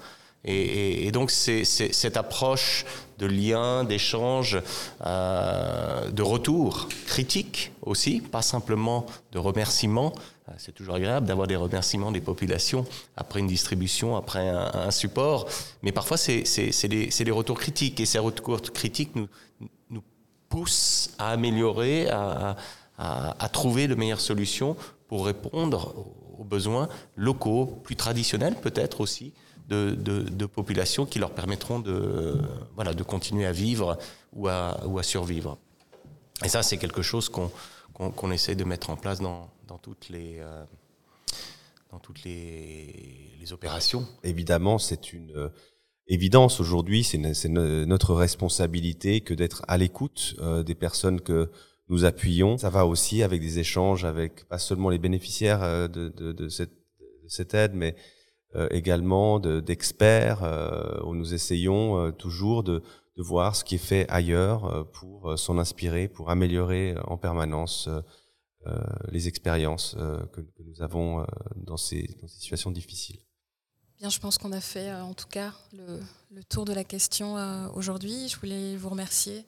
Et 0.48 1.10
donc 1.10 1.32
c'est 1.32 1.64
cette 1.64 2.16
approche 2.16 2.84
de 3.18 3.26
lien, 3.26 3.84
d'échange, 3.84 4.60
euh, 5.04 6.10
de 6.10 6.22
retour 6.22 6.88
critique 7.06 7.72
aussi, 7.82 8.20
pas 8.20 8.42
simplement 8.42 9.06
de 9.32 9.38
remerciements. 9.38 10.12
Euh, 10.48 10.52
c'est 10.58 10.72
toujours 10.72 10.94
agréable 10.94 11.26
d'avoir 11.26 11.46
des 11.46 11.56
remerciements 11.56 12.12
des 12.12 12.20
populations 12.20 12.86
après 13.16 13.40
une 13.40 13.46
distribution, 13.46 14.16
après 14.16 14.48
un, 14.48 14.90
support, 14.90 15.48
mais 15.82 15.92
parfois 15.92 16.16
c'est 16.16 16.88
des, 16.88 17.08
des 17.08 17.30
retours 17.30 17.58
critiques 17.58 18.00
et 18.00 18.06
ces 18.06 18.18
retours 18.18 18.60
critiques 18.62 19.14
nous, 19.16 19.28
nous 19.90 20.02
pousse 20.48 21.10
à 21.18 21.30
améliorer, 21.30 22.08
à, 22.08 22.56
à, 22.98 23.44
à, 23.44 23.48
trouver 23.48 23.88
de 23.88 23.94
meilleures 23.94 24.20
solutions 24.20 24.76
pour 25.08 25.26
répondre 25.26 25.94
aux 26.38 26.44
besoins 26.44 26.88
locaux, 27.16 27.66
plus 27.82 27.96
traditionnels 27.96 28.54
peut-être 28.54 29.00
aussi, 29.00 29.32
de, 29.68 30.46
populations 30.46 31.06
qui 31.06 31.18
leur 31.18 31.30
permettront 31.30 31.80
de, 31.80 32.40
voilà, 32.74 32.94
de 32.94 33.02
continuer 33.02 33.46
à 33.46 33.52
vivre 33.52 33.98
ou 34.32 34.48
à, 34.48 34.80
ou 34.86 34.98
à 34.98 35.02
survivre. 35.02 35.58
Et 36.44 36.48
ça, 36.48 36.62
c'est 36.62 36.76
quelque 36.76 37.02
chose 37.02 37.28
qu'on 37.28 37.50
qu 37.94 38.10
qu 38.16 38.32
essaie 38.32 38.54
de 38.54 38.64
mettre 38.64 38.90
en 38.90 38.96
place 38.96 39.20
dans, 39.20 39.50
dans 39.66 39.78
toutes 39.78 40.08
les... 40.08 40.38
Euh, 40.40 40.64
dans 41.92 42.00
toutes 42.00 42.24
les, 42.24 43.36
les 43.40 43.52
opérations. 43.52 44.08
Évidemment, 44.24 44.76
c'est 44.76 45.12
une 45.12 45.50
évidence 46.08 46.60
aujourd'hui, 46.60 47.04
c'est 47.04 47.48
notre 47.48 48.14
responsabilité 48.14 49.20
que 49.20 49.34
d'être 49.34 49.64
à 49.68 49.76
l'écoute 49.76 50.36
euh, 50.40 50.62
des 50.62 50.74
personnes 50.74 51.20
que 51.20 51.50
nous 51.88 52.04
appuyons. 52.04 52.58
Ça 52.58 52.70
va 52.70 52.86
aussi 52.86 53.22
avec 53.22 53.40
des 53.40 53.58
échanges 53.58 54.04
avec 54.04 54.44
pas 54.44 54.58
seulement 54.58 54.90
les 54.90 54.98
bénéficiaires 54.98 55.62
euh, 55.62 55.88
de, 55.88 56.08
de, 56.08 56.48
cette, 56.48 56.72
de, 57.00 57.28
cette, 57.28 57.54
aide, 57.54 57.72
mais 57.74 57.94
euh, 57.94 58.00
également 58.70 59.38
d'experts 59.40 60.42
euh, 60.42 61.00
où 61.04 61.14
nous 61.14 61.34
essayons 61.34 61.98
euh, 61.98 62.10
toujours 62.10 62.62
de, 62.62 62.82
voir 63.18 63.56
ce 63.56 63.64
qui 63.64 63.76
est 63.76 63.78
fait 63.78 64.06
ailleurs 64.10 64.66
euh, 64.66 64.84
pour 64.84 65.38
s'en 65.38 65.56
inspirer, 65.58 66.06
pour 66.06 66.30
améliorer 66.30 66.94
en 67.06 67.16
permanence 67.16 67.88
les 69.12 69.28
expériences 69.28 69.96
que, 70.32 70.40
nous 70.64 70.82
avons 70.82 71.24
dans 71.54 71.76
ces, 71.76 72.18
situations 72.26 72.72
difficiles. 72.72 73.20
Bien, 73.98 74.10
je 74.10 74.18
pense 74.18 74.36
qu'on 74.36 74.52
a 74.52 74.60
fait 74.60 74.90
euh, 74.90 75.02
en 75.02 75.14
tout 75.14 75.26
cas 75.26 75.54
le, 75.72 76.42
tour 76.50 76.66
de 76.66 76.74
la 76.74 76.84
question 76.84 77.38
euh, 77.38 77.66
aujourd'hui. 77.70 78.28
Je 78.28 78.36
voulais 78.36 78.76
vous 78.76 78.90
remercier 78.90 79.46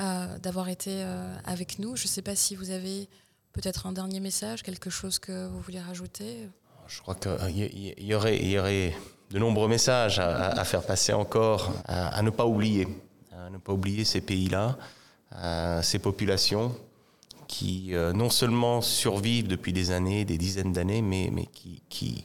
euh, 0.00 0.38
d'avoir 0.38 0.70
été 0.70 1.02
euh, 1.04 1.36
avec 1.44 1.78
nous. 1.78 1.94
Je 1.94 2.04
ne 2.04 2.08
sais 2.08 2.22
pas 2.22 2.34
si 2.34 2.56
vous 2.56 2.70
avez 2.70 3.10
peut-être 3.52 3.86
un 3.86 3.92
dernier 3.92 4.20
message, 4.20 4.62
quelque 4.62 4.88
chose 4.88 5.18
que 5.18 5.48
vous 5.48 5.60
voulez 5.60 5.80
rajouter. 5.80 6.48
Je 6.86 7.00
crois 7.00 7.14
qu'il 7.14 7.32
y, 7.50 8.06
y, 8.06 8.14
aurait, 8.14 8.38
y 8.44 8.58
aurait 8.58 8.94
de 9.30 9.38
nombreux 9.38 9.68
messages 9.68 10.18
à, 10.18 10.64
faire 10.64 10.82
passer 10.82 11.12
encore, 11.12 11.72
à, 11.86 12.22
ne 12.22 12.30
pas 12.30 12.46
oublier, 12.46 12.86
à 13.32 13.50
ne 13.50 13.58
pas 13.58 13.72
oublier 13.72 14.04
ces 14.04 14.20
pays-là, 14.20 14.76
ces 15.82 15.98
populations 15.98 16.76
qui 17.48 17.92
non 18.14 18.30
seulement 18.30 18.80
survivent 18.80 19.48
depuis 19.48 19.72
des 19.72 19.90
années, 19.90 20.24
des 20.24 20.38
dizaines 20.38 20.72
d'années, 20.72 21.02
mais, 21.02 21.30
mais 21.32 21.46
qui, 21.46 21.82
qui 21.88 22.24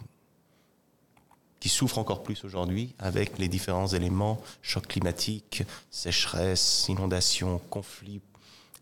qui 1.59 1.69
souffrent 1.69 1.97
encore 1.97 2.23
plus 2.23 2.43
aujourd'hui 2.45 2.95
avec 2.99 3.37
les 3.37 3.47
différents 3.47 3.87
éléments, 3.87 4.39
choc 4.61 4.87
climatique, 4.87 5.63
sécheresse, 5.91 6.85
inondation, 6.87 7.59
conflits 7.69 8.21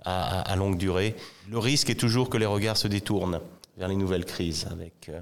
à, 0.06 0.56
longue 0.56 0.78
durée. 0.78 1.16
Le 1.50 1.58
risque 1.58 1.90
est 1.90 1.96
toujours 1.96 2.30
que 2.30 2.38
les 2.38 2.46
regards 2.46 2.78
se 2.78 2.88
détournent 2.88 3.42
vers 3.78 3.88
les 3.90 3.96
nouvelles 3.96 4.26
crises 4.26 4.68
avec 4.72 5.10
euh, 5.10 5.20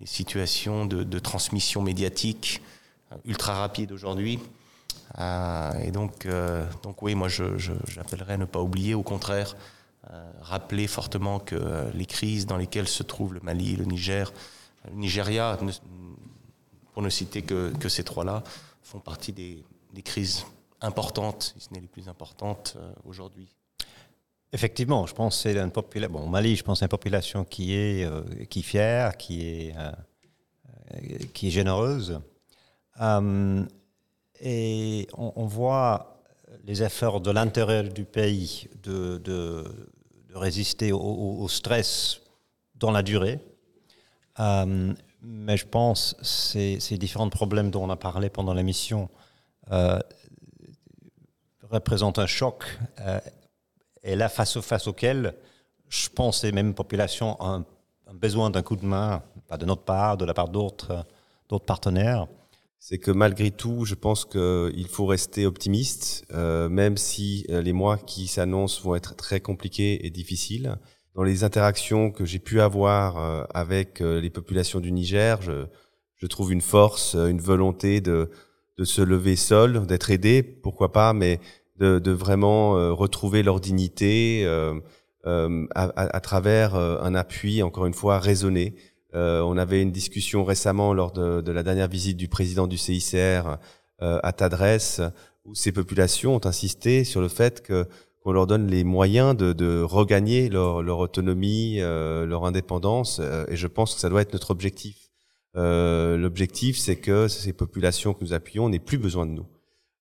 les 0.00 0.06
situations 0.06 0.86
de, 0.86 1.18
transmission 1.18 1.82
médiatique 1.82 2.62
euh, 3.12 3.16
ultra 3.24 3.54
rapides 3.54 3.92
aujourd'hui. 3.92 4.40
Euh, 5.18 5.72
et 5.82 5.90
donc, 5.90 6.26
euh, 6.26 6.66
donc 6.82 7.02
oui, 7.02 7.14
moi 7.14 7.28
j'appellerais 7.28 8.34
à 8.34 8.38
ne 8.38 8.44
pas 8.46 8.60
oublier, 8.60 8.94
au 8.94 9.02
contraire, 9.02 9.56
rappeler 10.40 10.88
fortement 10.88 11.38
que 11.38 11.88
les 11.94 12.06
crises 12.06 12.44
dans 12.44 12.56
lesquelles 12.56 12.88
se 12.88 13.04
trouvent 13.04 13.34
le 13.34 13.40
Mali, 13.40 13.76
le 13.76 13.84
Niger, 13.84 14.32
le 14.90 14.96
Nigeria 14.96 15.56
pour 16.94 17.02
ne 17.02 17.10
citer 17.10 17.42
que, 17.42 17.70
que 17.78 17.88
ces 17.88 18.02
trois-là, 18.02 18.42
font 18.82 18.98
partie 18.98 19.32
des, 19.32 19.62
des, 19.92 20.02
crises 20.02 20.46
importantes, 20.80 21.54
si 21.56 21.64
ce 21.64 21.72
n'est 21.72 21.80
les 21.80 21.86
plus 21.86 22.08
importantes 22.08 22.76
aujourd'hui. 23.04 23.54
Effectivement, 24.52 25.06
je 25.06 25.14
pense 25.14 25.40
c'est 25.40 25.56
une 25.56 25.70
population. 25.70 26.12
Bon, 26.12 26.26
Mali, 26.26 26.56
je 26.56 26.64
pense 26.64 26.82
une 26.82 26.88
population 26.88 27.44
qui 27.44 27.74
est, 27.74 28.04
euh, 28.04 28.22
qui 28.48 28.62
fière, 28.62 29.16
qui 29.16 29.46
est, 29.46 29.74
euh, 29.76 29.92
qui 31.32 31.48
est 31.48 31.50
généreuse. 31.50 32.20
Euh, 33.00 33.64
et 34.40 35.06
on, 35.16 35.44
voit 35.46 36.22
les 36.64 36.82
efforts 36.82 37.20
de 37.20 37.30
l'intérieur 37.30 37.84
du 37.84 38.04
pays 38.04 38.68
de, 38.82 39.18
de, 39.18 39.64
résister 40.34 40.92
au, 40.92 40.98
au, 40.98 41.48
stress 41.48 42.20
dans 42.74 42.90
la 42.90 43.02
durée. 43.02 43.38
Euh, 44.38 44.92
mais 45.22 45.56
je 45.56 45.66
pense 45.66 46.16
ces, 46.22 46.80
ces, 46.80 46.96
différents 46.96 47.28
problèmes 47.28 47.70
dont 47.70 47.84
on 47.84 47.90
a 47.90 47.96
parlé 47.96 48.30
pendant 48.30 48.54
l'émission 48.54 49.10
euh, 49.70 49.98
représentent 51.62 52.18
un 52.18 52.26
choc. 52.26 52.64
Et 54.02 54.16
là, 54.16 54.28
face, 54.28 54.60
face 54.60 54.86
auquel, 54.86 55.34
je 55.88 56.08
pense 56.08 56.44
les 56.44 56.52
mêmes 56.52 56.74
populations 56.74 57.36
ont 57.42 57.64
un, 58.08 58.14
besoin 58.14 58.50
d'un 58.50 58.62
coup 58.62 58.76
de 58.76 58.84
main, 58.84 59.22
pas 59.48 59.56
de 59.56 59.64
notre 59.66 59.82
part, 59.82 60.16
de 60.16 60.24
la 60.24 60.34
part 60.34 60.48
d'autres 60.48 61.04
partenaires. 61.66 62.26
C'est 62.82 62.98
que 62.98 63.10
malgré 63.10 63.50
tout, 63.50 63.84
je 63.84 63.94
pense 63.94 64.24
qu'il 64.24 64.88
faut 64.88 65.04
rester 65.04 65.44
optimiste, 65.44 66.24
euh, 66.32 66.70
même 66.70 66.96
si 66.96 67.44
euh, 67.50 67.60
les 67.60 67.74
mois 67.74 67.98
qui 67.98 68.26
s'annoncent 68.26 68.82
vont 68.82 68.94
être 68.94 69.14
très 69.16 69.40
compliqués 69.40 70.06
et 70.06 70.10
difficiles 70.10 70.76
dans 71.14 71.22
les 71.22 71.44
interactions 71.44 72.10
que 72.10 72.24
j'ai 72.24 72.38
pu 72.38 72.60
avoir 72.60 73.18
euh, 73.18 73.44
avec 73.52 74.00
les 74.00 74.30
populations 74.30 74.80
du 74.80 74.92
Niger, 74.92 75.42
je, 75.42 75.66
je, 76.16 76.26
trouve 76.26 76.52
une 76.52 76.62
force, 76.62 77.14
une 77.14 77.40
volonté 77.40 78.00
de, 78.00 78.30
de 78.78 78.84
se 78.84 79.02
lever 79.02 79.36
seul, 79.36 79.86
d'être 79.86 80.10
aidé, 80.10 80.42
pourquoi 80.42 80.90
pas, 80.90 81.12
mais 81.12 81.38
de, 81.80 81.98
de 81.98 82.10
vraiment 82.12 82.94
retrouver 82.94 83.42
leur 83.42 83.58
dignité 83.58 84.44
euh, 84.44 84.78
euh, 85.26 85.66
à, 85.74 86.16
à, 86.16 86.20
travers 86.20 86.74
un 86.74 87.14
appui, 87.14 87.62
encore 87.62 87.86
une 87.86 87.94
fois, 87.94 88.18
raisonné. 88.18 88.74
Euh, 89.14 89.40
on 89.40 89.56
avait 89.56 89.82
une 89.82 89.90
discussion 89.90 90.44
récemment 90.44 90.94
lors 90.94 91.12
de, 91.12 91.40
de, 91.40 91.52
la 91.52 91.62
dernière 91.62 91.88
visite 91.88 92.16
du 92.16 92.28
président 92.28 92.66
du 92.66 92.78
CICR 92.78 93.58
à 94.02 94.32
Tadresse, 94.32 95.02
où 95.44 95.54
ces 95.54 95.72
populations 95.72 96.36
ont 96.36 96.46
insisté 96.46 97.04
sur 97.04 97.20
le 97.20 97.28
fait 97.28 97.60
que 97.60 97.86
qu'on 98.22 98.32
leur 98.32 98.46
donne 98.46 98.66
les 98.66 98.84
moyens 98.84 99.36
de, 99.36 99.52
de 99.52 99.82
regagner 99.82 100.48
leur, 100.48 100.82
leur 100.82 100.98
autonomie, 100.98 101.80
euh, 101.80 102.26
leur 102.26 102.44
indépendance. 102.44 103.18
Euh, 103.20 103.46
et 103.48 103.56
je 103.56 103.66
pense 103.66 103.94
que 103.94 104.00
ça 104.00 104.08
doit 104.08 104.22
être 104.22 104.32
notre 104.32 104.50
objectif. 104.50 105.10
Euh, 105.56 106.16
L'objectif, 106.16 106.78
c'est 106.78 106.96
que 106.96 107.28
ces 107.28 107.52
populations 107.52 108.14
que 108.14 108.22
nous 108.22 108.32
appuyons 108.32 108.68
n'aient 108.68 108.78
plus 108.78 108.98
besoin 108.98 109.26
de 109.26 109.32
nous 109.32 109.46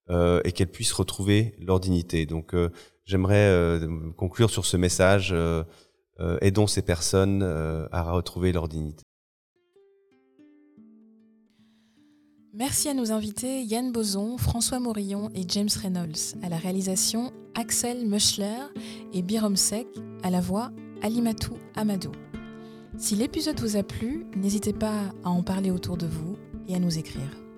euh, 0.10 0.42
et 0.44 0.52
qu'elles 0.52 0.72
puissent 0.72 0.94
retrouver 0.94 1.56
leur 1.60 1.80
dignité. 1.80 2.26
Donc, 2.26 2.56
euh, 2.56 2.70
j'aimerais 3.06 3.48
euh, 3.48 4.12
conclure 4.18 4.50
sur 4.50 4.66
ce 4.66 4.78
message 4.78 5.36
aidons 6.42 6.68
ces 6.68 6.82
personnes 6.82 7.44
à 7.92 8.12
retrouver 8.12 8.52
leur 8.52 8.68
dignité. 8.68 9.04
Merci 12.54 12.90
à 12.90 12.94
nos 12.94 13.14
invités 13.14 13.62
Yann 13.64 13.94
Boson, 13.94 14.38
François 14.38 14.80
Morillon 14.80 15.30
et 15.34 15.44
James 15.48 15.70
Reynolds. 15.82 16.36
À 16.44 16.50
la 16.50 16.58
réalisation, 16.58 17.32
Axel 17.56 18.06
Meuschler 18.06 18.66
et 19.14 19.22
Birom 19.22 19.56
Sek. 19.56 19.88
À 20.24 20.30
la 20.30 20.42
voix, 20.42 20.72
Alimatou 21.02 21.54
Amadou. 21.76 22.12
Si 22.98 23.16
l'épisode 23.16 23.60
vous 23.62 23.78
a 23.78 23.84
plu, 23.84 24.26
n'hésitez 24.36 24.74
pas 24.74 25.14
à 25.24 25.30
en 25.30 25.42
parler 25.42 25.72
autour 25.72 25.96
de 25.96 26.08
vous 26.08 26.36
et 26.68 26.76
à 26.76 26.80
nous 26.80 26.98
écrire. 26.98 27.49